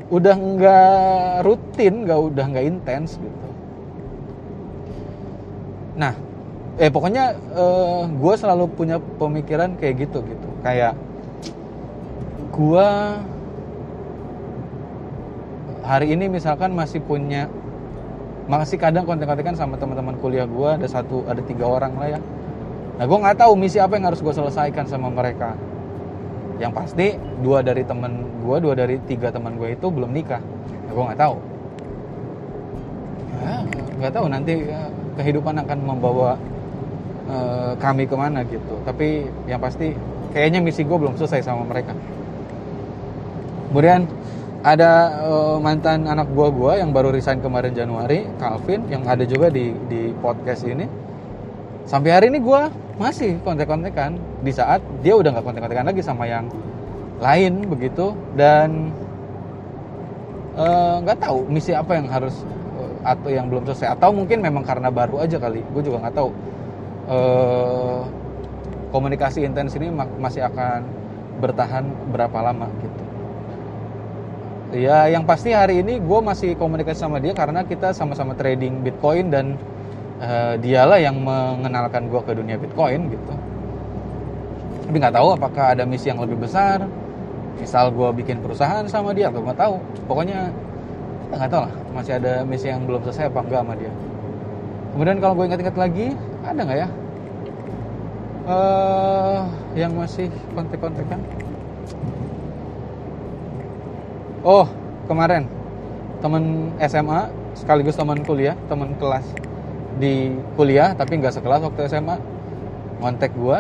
[0.07, 3.49] udah nggak rutin nggak udah nggak intens gitu.
[5.99, 6.15] Nah
[6.77, 10.49] eh pokoknya eh, gue selalu punya pemikiran kayak gitu gitu.
[10.63, 10.95] Kayak
[12.55, 12.89] gue
[15.83, 17.51] hari ini misalkan masih punya
[18.47, 22.21] masih kadang kontak-kontakan sama teman-teman kuliah gue ada satu ada tiga orang lah ya
[22.97, 25.53] nah gue nggak tahu misi apa yang harus gue selesaikan sama mereka.
[26.57, 27.07] Yang pasti
[27.45, 30.41] dua dari temen gue dua dari tiga teman gue itu belum nikah.
[30.89, 31.37] Ya, gue nggak tahu.
[33.37, 33.57] Ya,
[34.01, 34.89] nggak tahu nanti ya,
[35.21, 36.41] kehidupan akan membawa
[37.29, 38.81] uh, kami ke mana gitu.
[38.89, 39.93] Tapi yang pasti
[40.33, 41.93] kayaknya misi gue belum selesai sama mereka.
[43.69, 44.09] Kemudian
[44.65, 49.53] ada uh, mantan anak gue gue yang baru resign kemarin Januari Calvin yang ada juga
[49.53, 51.06] di di podcast ini
[51.87, 52.61] sampai hari ini gue
[52.99, 54.19] masih kontek-kontekan.
[54.43, 56.51] Di saat dia udah nggak kontek-kontekan lagi sama yang
[57.23, 58.13] lain begitu.
[58.35, 58.93] Dan
[60.59, 62.45] eh, nggak uh, tahu misi apa yang harus
[62.77, 63.97] uh, atau yang belum selesai.
[63.97, 65.65] Atau mungkin memang karena baru aja kali.
[65.73, 66.31] Gue juga nggak tahu.
[67.07, 68.03] Uh,
[68.91, 70.83] komunikasi intens ini masih akan
[71.39, 73.03] bertahan berapa lama gitu.
[74.75, 79.31] Ya yang pasti hari ini gue masih komunikasi sama dia karena kita sama-sama trading bitcoin
[79.31, 79.55] dan
[80.21, 83.35] uh, dialah yang mengenalkan gue ke dunia Bitcoin gitu.
[84.87, 86.85] Tapi nggak tahu apakah ada misi yang lebih besar.
[87.57, 89.75] Misal gue bikin perusahaan sama dia atau nggak tahu.
[90.07, 90.53] Pokoknya
[91.33, 93.93] ya nggak tahu lah masih ada misi yang belum selesai apa enggak sama dia.
[94.95, 96.07] Kemudian kalau gue ingat-ingat lagi
[96.47, 96.89] ada nggak ya?
[98.47, 99.43] Uh,
[99.75, 101.19] yang masih kontek-kontekan
[104.47, 104.71] oh
[105.11, 105.51] kemarin
[106.23, 107.27] teman SMA
[107.59, 109.27] sekaligus teman kuliah teman kelas
[109.97, 112.17] di kuliah tapi nggak sekelas waktu SMA
[113.01, 113.59] ngontek gue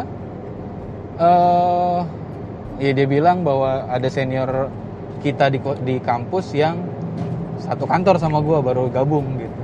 [1.20, 2.01] uh,
[2.76, 4.68] ya dia bilang bahwa ada senior
[5.24, 6.76] kita di di kampus yang
[7.57, 9.61] satu kantor sama gue baru gabung gitu.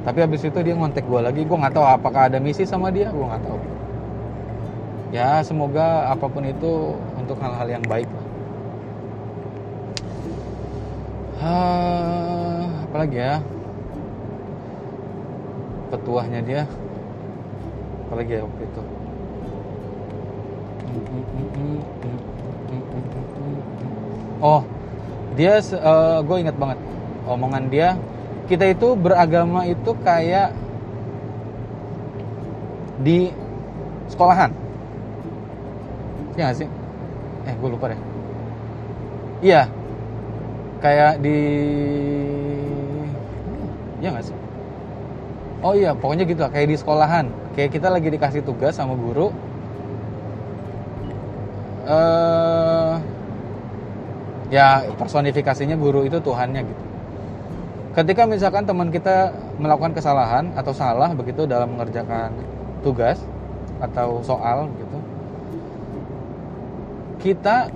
[0.00, 1.42] Tapi habis itu dia ngontek gue lagi.
[1.46, 3.60] Gue nggak tahu apakah ada misi sama dia gue nggak tahu.
[5.14, 8.26] Ya semoga apa pun itu untuk hal-hal yang baik lah.
[11.40, 13.40] Uh, apalagi ya
[15.90, 16.62] petuahnya dia.
[18.06, 18.82] Apalagi ya waktu itu?
[24.40, 24.62] Oh
[25.36, 26.78] dia uh, eh, gue ingat banget.
[27.28, 27.88] Omongan dia
[28.50, 30.50] kita itu beragama itu kayak
[33.02, 33.30] di
[34.10, 34.50] sekolahan.
[36.34, 36.68] Ya gak sih?
[37.46, 38.00] Eh gue lupa deh.
[39.42, 39.70] Iya.
[40.80, 41.38] Kayak di
[44.00, 44.49] ya gak sih
[45.60, 49.28] oh iya pokoknya gitu lah kayak di sekolahan kayak kita lagi dikasih tugas sama guru
[51.86, 52.96] uh,
[54.50, 56.82] ya personifikasinya guru itu Tuhannya gitu.
[57.90, 62.30] Ketika misalkan teman kita melakukan kesalahan atau salah begitu dalam mengerjakan
[62.86, 63.18] tugas
[63.82, 64.98] atau soal gitu,
[67.18, 67.66] kita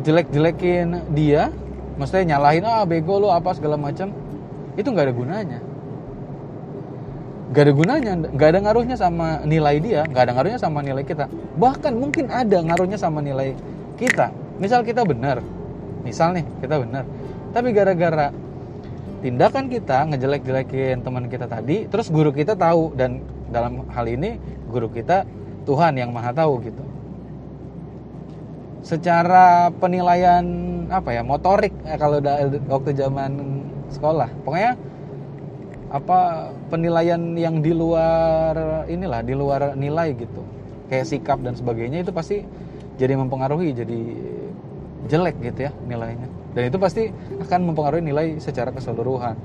[0.00, 1.52] jelek-jelekin dia,
[2.00, 4.08] maksudnya nyalahin ah bego lo apa segala macam,
[4.80, 5.60] itu nggak ada gunanya.
[7.48, 11.32] Gak ada gunanya, gak ada ngaruhnya sama nilai dia, gak ada ngaruhnya sama nilai kita.
[11.56, 13.56] Bahkan mungkin ada ngaruhnya sama nilai
[13.96, 14.28] kita.
[14.60, 15.40] Misal kita benar.
[16.04, 17.08] Misal nih kita benar.
[17.56, 18.28] Tapi gara-gara
[19.24, 23.18] tindakan kita ngejelek-jelekin teman kita tadi terus guru kita tahu dan
[23.50, 24.38] dalam hal ini
[24.70, 25.26] guru kita
[25.66, 26.84] Tuhan yang maha tahu gitu.
[28.84, 30.44] Secara penilaian
[30.88, 32.22] apa ya motorik eh, kalau
[32.70, 33.60] waktu zaman
[33.92, 34.28] sekolah.
[34.46, 34.78] Pokoknya
[35.88, 40.44] apa penilaian yang di luar inilah di luar nilai gitu.
[40.88, 42.44] Kayak sikap dan sebagainya itu pasti
[43.00, 44.00] jadi mempengaruhi jadi
[45.08, 46.28] jelek gitu ya nilainya.
[46.52, 47.08] Dan itu pasti
[47.40, 49.36] akan mempengaruhi nilai secara keseluruhan.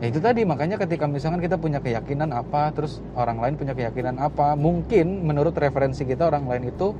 [0.00, 4.16] Ya itu tadi makanya ketika misalkan kita punya keyakinan apa terus orang lain punya keyakinan
[4.16, 6.96] apa mungkin menurut referensi kita orang lain itu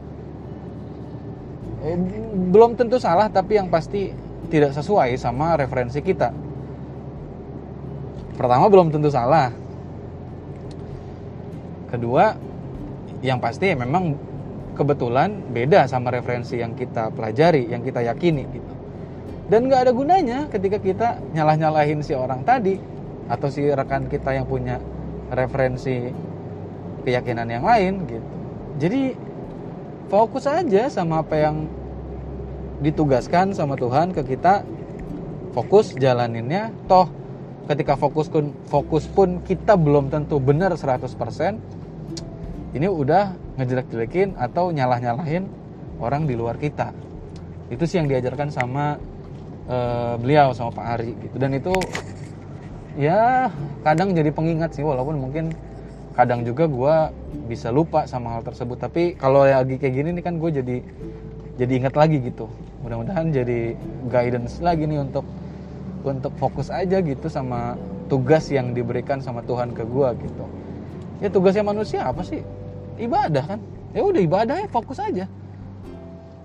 [1.81, 1.97] eh,
[2.53, 4.13] belum tentu salah tapi yang pasti
[4.53, 6.50] tidak sesuai sama referensi kita
[8.41, 9.53] pertama belum tentu salah
[11.93, 12.33] kedua
[13.21, 14.17] yang pasti memang
[14.73, 18.73] kebetulan beda sama referensi yang kita pelajari, yang kita yakini gitu.
[19.53, 22.81] Dan nggak ada gunanya ketika kita nyalah-nyalahin si orang tadi
[23.29, 24.81] atau si rekan kita yang punya
[25.29, 26.09] referensi
[27.05, 28.29] keyakinan yang lain gitu.
[28.81, 29.03] Jadi
[30.09, 31.69] fokus aja sama apa yang
[32.81, 34.65] ditugaskan sama Tuhan ke kita
[35.53, 37.20] fokus jalaninnya toh
[37.71, 41.07] ketika fokus pun fokus pun kita belum tentu benar 100%
[42.75, 45.47] ini udah ngejelek-jelekin atau nyalah-nyalahin
[46.03, 46.91] orang di luar kita.
[47.71, 48.99] Itu sih yang diajarkan sama
[49.71, 51.37] uh, beliau sama Pak Ari gitu.
[51.39, 51.75] Dan itu
[52.99, 53.51] ya
[53.87, 55.55] kadang jadi pengingat sih walaupun mungkin
[56.19, 56.95] kadang juga gue
[57.47, 58.83] bisa lupa sama hal tersebut.
[58.83, 60.77] Tapi kalau lagi kayak gini nih kan gue jadi
[61.55, 62.51] jadi ingat lagi gitu.
[62.83, 63.79] Mudah-mudahan jadi
[64.11, 65.23] guidance lagi nih untuk
[66.05, 67.77] untuk fokus aja gitu sama
[68.09, 70.45] tugas yang diberikan sama Tuhan ke gue gitu.
[71.21, 72.41] Ya tugasnya manusia apa sih?
[72.97, 73.61] Ibadah kan?
[73.93, 75.29] Ya udah ibadah ya fokus aja.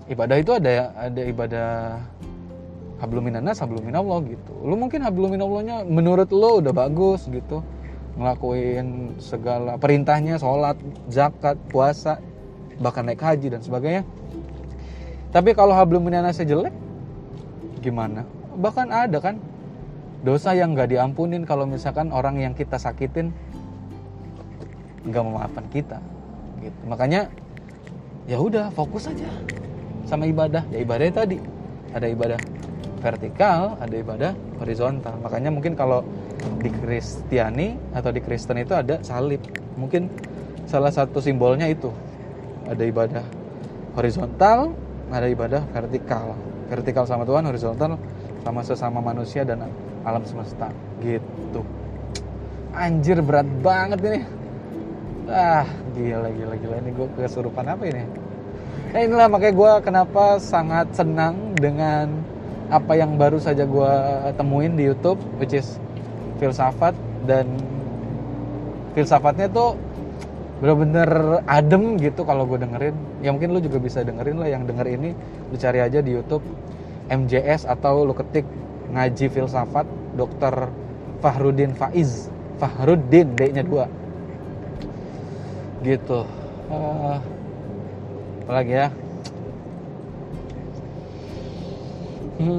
[0.06, 1.70] Ibadah itu ada ada ibadah
[3.02, 4.52] habluminanas habluminallah gitu.
[4.62, 7.64] Lu mungkin habluminallahnya menurut lo udah bagus gitu.
[8.16, 10.80] Ngelakuin segala perintahnya sholat
[11.12, 12.20] zakat puasa
[12.80, 14.04] bahkan naik haji dan sebagainya.
[15.32, 16.74] Tapi kalau habluminanasnya jelek
[17.84, 18.24] gimana
[18.56, 19.36] bahkan ada kan
[20.24, 23.30] dosa yang nggak diampunin kalau misalkan orang yang kita sakitin
[25.06, 25.98] nggak memaafkan kita
[26.60, 26.80] gitu.
[26.90, 27.30] Makanya
[28.26, 29.30] ya udah fokus aja
[30.08, 30.66] sama ibadah.
[30.74, 31.38] Ya ibadahnya tadi
[31.94, 32.40] ada ibadah
[32.98, 35.14] vertikal ada ibadah horizontal.
[35.22, 36.02] Makanya mungkin kalau
[36.58, 39.42] di Kristiani atau di Kristen itu ada salib.
[39.78, 40.10] Mungkin
[40.66, 41.92] salah satu simbolnya itu
[42.66, 43.22] ada ibadah
[43.94, 44.74] horizontal
[45.14, 46.34] ada ibadah vertikal.
[46.66, 47.94] Vertikal sama Tuhan horizontal
[48.46, 49.66] sama sesama manusia dan
[50.06, 50.70] alam semesta.
[51.02, 51.66] Gitu.
[52.70, 54.20] Anjir berat banget ini.
[55.26, 55.66] Ah
[55.98, 56.74] gila gila gila.
[56.78, 58.06] Ini gue kesurupan apa ini?
[58.94, 62.06] Nah inilah makanya gue kenapa sangat senang dengan
[62.70, 63.92] apa yang baru saja gue
[64.38, 65.82] temuin di YouTube which is
[66.38, 66.94] filsafat.
[67.26, 67.50] Dan
[68.94, 69.74] filsafatnya tuh
[70.62, 72.94] bener-bener adem gitu kalau gue dengerin.
[73.26, 74.54] Ya mungkin lu juga bisa dengerin lah.
[74.54, 75.10] Yang denger ini
[75.50, 76.46] lu cari aja di YouTube
[77.06, 78.44] MJS atau lu ketik
[78.90, 80.70] ngaji filsafat dokter
[81.22, 82.30] Fahrudin Faiz.
[82.56, 83.86] Fahrudin D nya dua.
[85.84, 86.24] Gitu.
[86.66, 87.18] Uh,
[88.46, 88.88] apa lagi ya?
[92.36, 92.52] Hmm,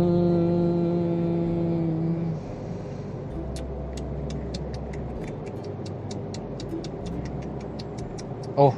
[8.58, 8.74] oh.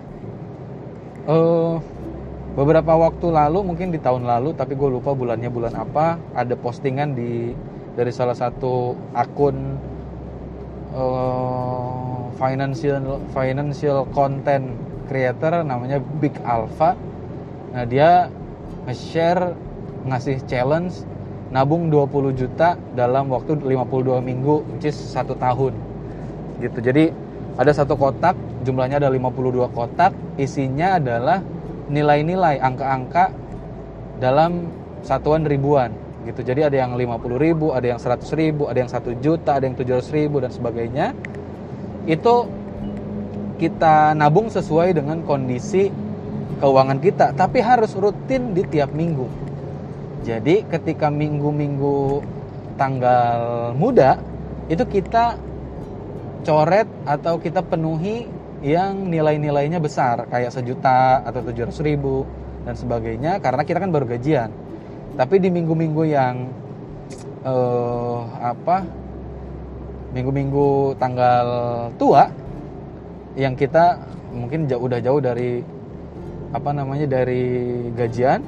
[1.30, 1.80] Uh,
[2.60, 7.16] beberapa waktu lalu mungkin di tahun lalu tapi gue lupa bulannya bulan apa ada postingan
[7.16, 7.56] di
[7.96, 9.80] dari salah satu akun
[10.92, 14.76] uh, financial financial content
[15.08, 17.00] creator namanya Big Alpha.
[17.72, 18.28] Nah dia
[18.92, 19.56] nge-share
[20.04, 21.08] ngasih challenge
[21.56, 25.72] nabung 20 juta dalam waktu 52 minggu which is satu tahun.
[26.60, 26.84] Gitu.
[26.84, 27.16] Jadi
[27.56, 28.36] ada satu kotak
[28.68, 31.40] jumlahnya ada 52 kotak isinya adalah
[31.90, 33.34] nilai-nilai angka-angka
[34.22, 34.70] dalam
[35.02, 35.92] satuan ribuan
[36.24, 36.46] gitu.
[36.46, 39.76] Jadi ada yang 50 ribu ada yang 100 ribu ada yang 1 juta ada yang
[39.76, 41.18] 700 ribu dan sebagainya.
[42.06, 42.48] Itu
[43.60, 45.92] kita nabung sesuai dengan kondisi
[46.64, 49.28] keuangan kita tapi harus rutin di tiap minggu.
[50.24, 52.22] Jadi ketika minggu-minggu
[52.76, 54.20] tanggal muda
[54.68, 55.36] itu kita
[56.44, 58.28] coret atau kita penuhi
[58.60, 62.28] yang nilai-nilainya besar kayak sejuta atau tujuh ratus ribu
[62.68, 64.52] dan sebagainya karena kita kan baru gajian.
[65.16, 66.48] Tapi di minggu-minggu yang
[67.44, 68.84] uh, apa
[70.12, 71.48] minggu-minggu tanggal
[71.96, 72.28] tua
[73.38, 74.00] yang kita
[74.34, 75.62] mungkin jauh udah jauh dari
[76.50, 77.46] apa namanya dari
[77.94, 78.42] gajian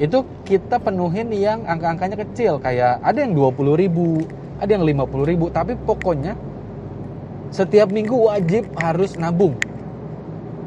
[0.00, 4.24] itu kita penuhin yang angka-angkanya kecil kayak ada yang 20 ribu
[4.60, 6.36] ada yang 50 ribu tapi pokoknya
[7.50, 9.58] setiap minggu wajib harus nabung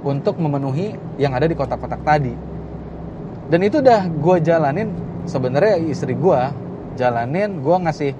[0.03, 2.35] untuk memenuhi yang ada di kotak-kotak tadi.
[3.47, 4.91] Dan itu udah gue jalanin.
[5.23, 6.39] Sebenarnya istri gue
[6.99, 8.11] jalanin gue ngasih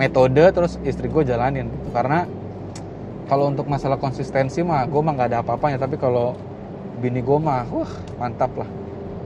[0.00, 1.68] metode terus istri gue jalanin.
[1.92, 2.24] Karena
[3.28, 5.76] kalau untuk masalah konsistensi mah gue mah nggak ada apa-apanya.
[5.76, 6.32] Tapi kalau
[7.04, 8.68] bini gue mah wah mantap lah.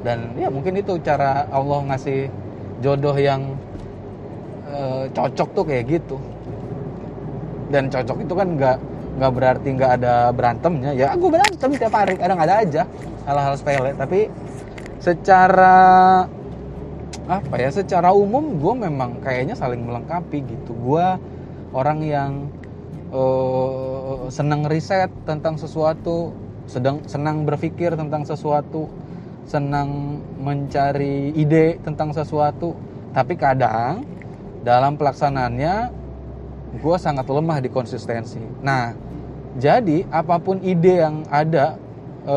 [0.03, 2.27] Dan ya mungkin itu cara Allah ngasih
[2.81, 3.55] jodoh yang
[4.67, 6.17] e, cocok tuh kayak gitu
[7.71, 8.77] dan cocok itu kan nggak
[9.19, 10.91] nggak berarti nggak ada berantemnya.
[10.95, 12.83] Ya aku berantem tiap hari kadang ada aja
[13.25, 13.95] hal-hal sepele.
[13.95, 14.27] Tapi
[15.01, 15.79] secara
[17.31, 20.75] apa ya secara umum gue memang kayaknya saling melengkapi gitu.
[20.75, 21.07] Gue
[21.71, 22.33] orang yang
[23.15, 26.35] uh, senang riset tentang sesuatu
[26.71, 28.87] sedang senang berpikir tentang sesuatu
[29.47, 32.75] senang mencari ide tentang sesuatu.
[33.11, 34.07] Tapi kadang
[34.63, 36.00] dalam pelaksanaannya
[36.77, 38.39] gue sangat lemah di konsistensi.
[38.63, 38.95] Nah
[39.59, 41.75] jadi apa pun ide yang ada
[42.23, 42.37] e,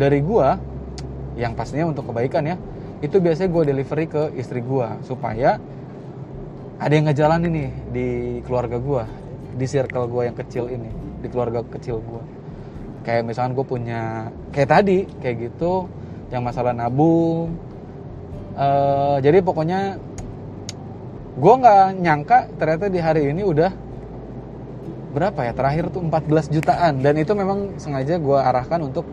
[0.00, 0.48] dari gue
[1.36, 2.56] yang pastinya untuk kebaikan ya
[3.04, 5.60] itu biasanya gue delivery ke istri gue supaya
[6.80, 8.08] ada yang ngejalan ini di
[8.48, 9.04] keluarga gue
[9.56, 10.88] di circle gue yang kecil ini
[11.20, 12.22] di keluarga kecil gue
[13.04, 15.88] kayak misalkan gue punya kayak tadi kayak gitu
[16.32, 17.56] yang masalah nabung
[18.56, 20.00] uh, jadi pokoknya
[21.36, 23.70] gue nggak nyangka ternyata di hari ini udah
[25.12, 25.52] berapa ya?
[25.56, 27.00] Terakhir tuh 14 jutaan.
[27.00, 29.04] Dan itu memang sengaja gue arahkan untuk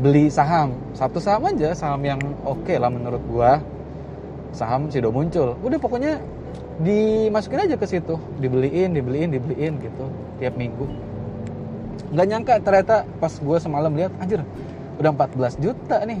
[0.00, 0.76] beli saham.
[0.96, 3.50] Satu saham aja saham yang oke okay lah menurut gue
[4.52, 5.56] saham sudah muncul.
[5.60, 6.20] Udah pokoknya
[6.80, 8.16] dimasukin aja ke situ.
[8.40, 10.04] Dibeliin dibeliin dibeliin gitu
[10.40, 10.88] tiap minggu.
[12.12, 14.40] Nggak nyangka ternyata pas gue semalam lihat anjir
[14.96, 16.20] udah 14 juta nih.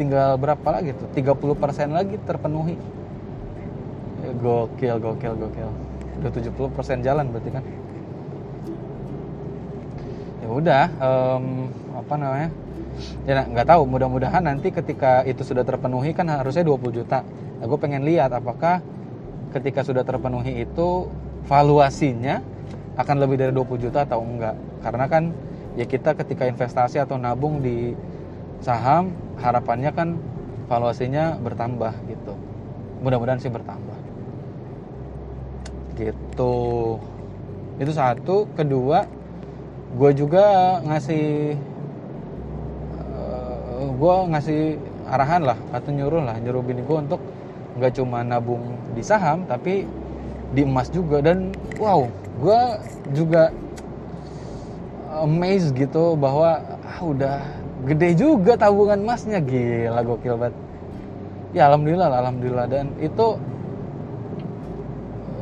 [0.00, 1.08] Tinggal berapa lagi tuh?
[1.12, 2.76] 30% lagi terpenuhi
[4.36, 5.70] gokil gokil gokil.
[6.18, 7.64] Udah 70% jalan berarti kan?
[10.42, 11.44] Ya udah um,
[11.94, 12.50] apa namanya?
[13.24, 13.82] Ya nggak tahu.
[13.86, 17.22] Mudah-mudahan nanti ketika itu sudah terpenuhi kan harusnya 20 juta.
[17.58, 18.82] Nah, gue pengen lihat apakah
[19.54, 21.06] ketika sudah terpenuhi itu
[21.46, 22.42] valuasinya
[22.98, 24.58] akan lebih dari 20 juta atau enggak.
[24.82, 25.30] Karena kan
[25.78, 27.94] ya kita ketika investasi atau nabung di
[28.58, 30.18] saham harapannya kan
[30.66, 32.34] valuasinya bertambah gitu.
[32.98, 33.87] Mudah-mudahan sih bertambah
[35.98, 36.56] gitu.
[37.82, 38.46] Itu satu.
[38.54, 39.04] Kedua
[39.88, 41.56] gue juga ngasih
[43.02, 44.60] uh, eh, gue ngasih
[45.08, 47.20] arahan lah atau nyuruh lah nyuruh bini gue untuk
[47.80, 49.82] nggak cuma nabung di saham tapi
[50.54, 51.18] di emas juga.
[51.18, 51.50] Dan
[51.82, 52.06] wow
[52.38, 52.60] gue
[53.12, 53.50] juga
[55.18, 57.42] amazed gitu bahwa ah, udah
[57.90, 59.42] gede juga tabungan emasnya.
[59.42, 60.54] Gila gokil banget.
[61.56, 62.66] Ya alhamdulillah alhamdulillah.
[62.68, 63.40] Dan itu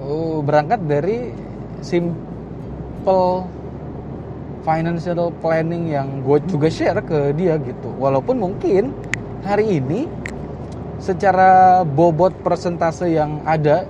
[0.06, 1.34] uh, berangkat dari
[1.82, 3.44] simple
[4.62, 7.90] financial planning yang gue juga share ke dia gitu.
[7.98, 8.90] Walaupun mungkin
[9.46, 10.10] hari ini
[10.98, 13.86] secara bobot persentase yang ada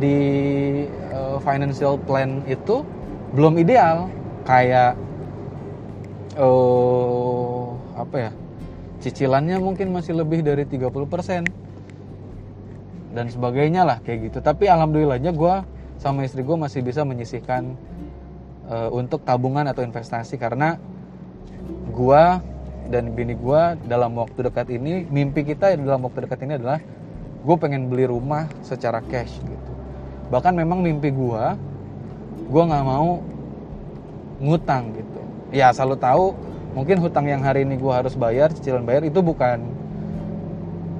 [0.00, 0.16] di
[1.12, 2.80] uh, financial plan itu
[3.36, 4.08] belum ideal.
[4.42, 4.96] Kayak
[6.40, 8.30] uh, apa ya
[9.02, 11.71] cicilannya mungkin masih lebih dari 30%
[13.12, 14.38] dan sebagainya lah kayak gitu.
[14.40, 15.54] Tapi alhamdulillahnya gue
[16.00, 17.76] sama istri gue masih bisa menyisihkan
[18.66, 20.40] uh, untuk tabungan atau investasi.
[20.40, 20.80] Karena
[21.92, 22.22] gue
[22.88, 26.80] dan bini gue dalam waktu dekat ini mimpi kita dalam waktu dekat ini adalah
[27.42, 29.72] gue pengen beli rumah secara cash gitu.
[30.32, 31.44] Bahkan memang mimpi gue
[32.48, 33.22] gue nggak mau
[34.42, 35.20] ngutang gitu.
[35.52, 36.24] Ya selalu tahu
[36.72, 39.60] mungkin hutang yang hari ini gue harus bayar cicilan bayar itu bukan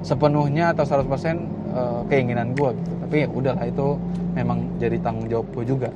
[0.05, 2.91] sepenuhnya atau 100% eh, keinginan gue gitu.
[3.03, 3.87] Tapi ya udahlah itu
[4.33, 5.89] memang jadi tanggung jawab gue juga.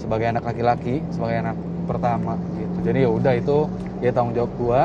[0.00, 2.78] Sebagai anak laki-laki sebagai anak pertama gitu.
[2.84, 3.58] Jadi ya udah itu
[4.00, 4.82] ya tanggung jawab gua.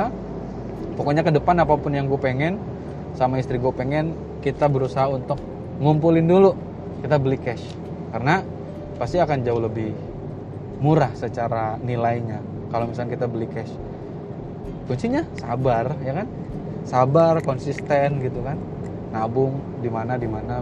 [0.99, 2.59] Pokoknya ke depan apa pun yang gue pengen
[3.15, 5.39] sama istri gue pengen kita berusaha untuk
[5.79, 6.51] ngumpulin dulu.
[6.99, 7.63] Kita beli cash.
[8.11, 8.43] Karena
[8.99, 9.95] pasti akan jauh lebih
[10.79, 12.39] murah secara nilainya
[12.71, 13.71] kalau misalnya kita beli cash.
[14.87, 16.27] Kuncinya sabar ya kan?
[16.83, 18.57] Sabar konsisten gitu kan
[19.09, 20.61] nabung di mana di mana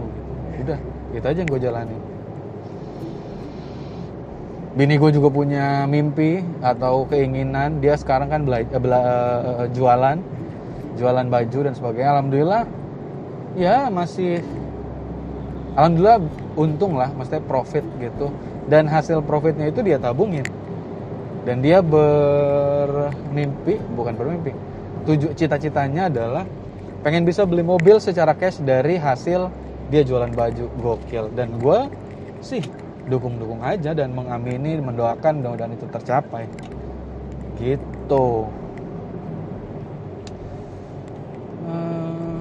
[0.58, 0.78] udah
[1.14, 2.00] gitu aja yang gue jalanin.
[4.78, 10.18] Bini gue juga punya mimpi atau keinginan dia sekarang kan bela, bela, uh, jualan
[10.94, 12.10] jualan baju dan sebagainya.
[12.18, 12.62] Alhamdulillah
[13.58, 14.38] ya masih
[15.74, 16.22] alhamdulillah
[16.54, 18.30] untung lah maksudnya profit gitu.
[18.68, 20.44] Dan hasil profitnya itu dia tabungin.
[21.48, 24.52] Dan dia bermimpi bukan bermimpi
[25.08, 26.44] tujuh cita-citanya adalah
[27.02, 29.50] pengen bisa beli mobil secara cash dari hasil
[29.88, 30.66] dia jualan baju.
[30.82, 31.30] Gokil.
[31.32, 31.88] Dan gue
[32.42, 32.62] sih
[33.08, 36.44] dukung-dukung aja dan mengamini mendoakan mudah-mudahan itu tercapai.
[37.58, 38.26] Gitu.
[41.66, 42.38] Hmm,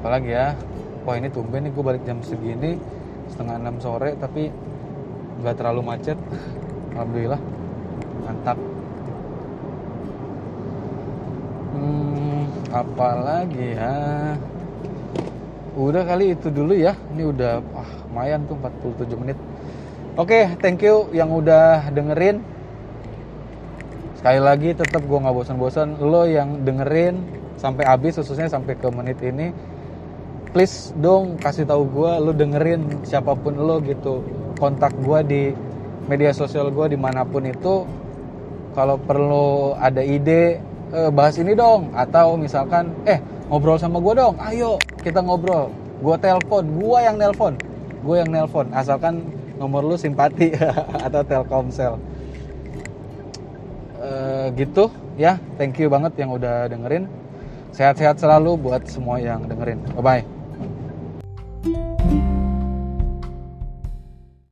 [0.00, 0.48] apalagi ya?
[1.04, 2.80] Wah ini tumben nih gue balik jam segini
[3.28, 4.48] setengah enam sore tapi
[5.42, 6.16] nggak terlalu macet.
[6.96, 7.42] Alhamdulillah.
[8.24, 8.73] Mantap
[12.70, 13.96] apalagi ya
[15.74, 16.94] udah kali itu dulu ya.
[17.14, 19.38] Ini udah ah, lumayan tuh 47 menit.
[20.14, 22.38] Oke okay, thank you yang udah dengerin.
[24.14, 25.98] Sekali lagi tetap gue nggak bosan-bosan.
[25.98, 27.18] Lo yang dengerin
[27.58, 29.50] sampai habis khususnya sampai ke menit ini
[30.54, 34.22] please dong kasih tahu gue lo dengerin siapa pun lo gitu.
[34.54, 35.42] Kontak gue di
[36.06, 37.82] media sosial gue di mana pun itu.
[38.74, 40.62] Kalau perlu ada ide
[40.92, 41.94] eh, bahas ini dong.
[41.94, 44.34] Atau misalkan eh ngobrol sama gue dong.
[44.42, 45.70] Ayo kita ngobrol.
[46.02, 46.64] Gue telepon.
[46.76, 47.54] Gue yang nelpon.
[48.04, 48.68] Gue yang nelpon.
[48.74, 49.24] Asalkan
[49.56, 50.52] nomor lu simpati
[51.06, 51.96] atau telkomsel.
[54.02, 54.08] E,
[54.58, 54.90] gitu.
[55.14, 57.06] Ya thank you banget yang udah dengerin.
[57.74, 59.80] Sehat-sehat selalu buat semua yang dengerin.
[59.96, 60.33] Bye bye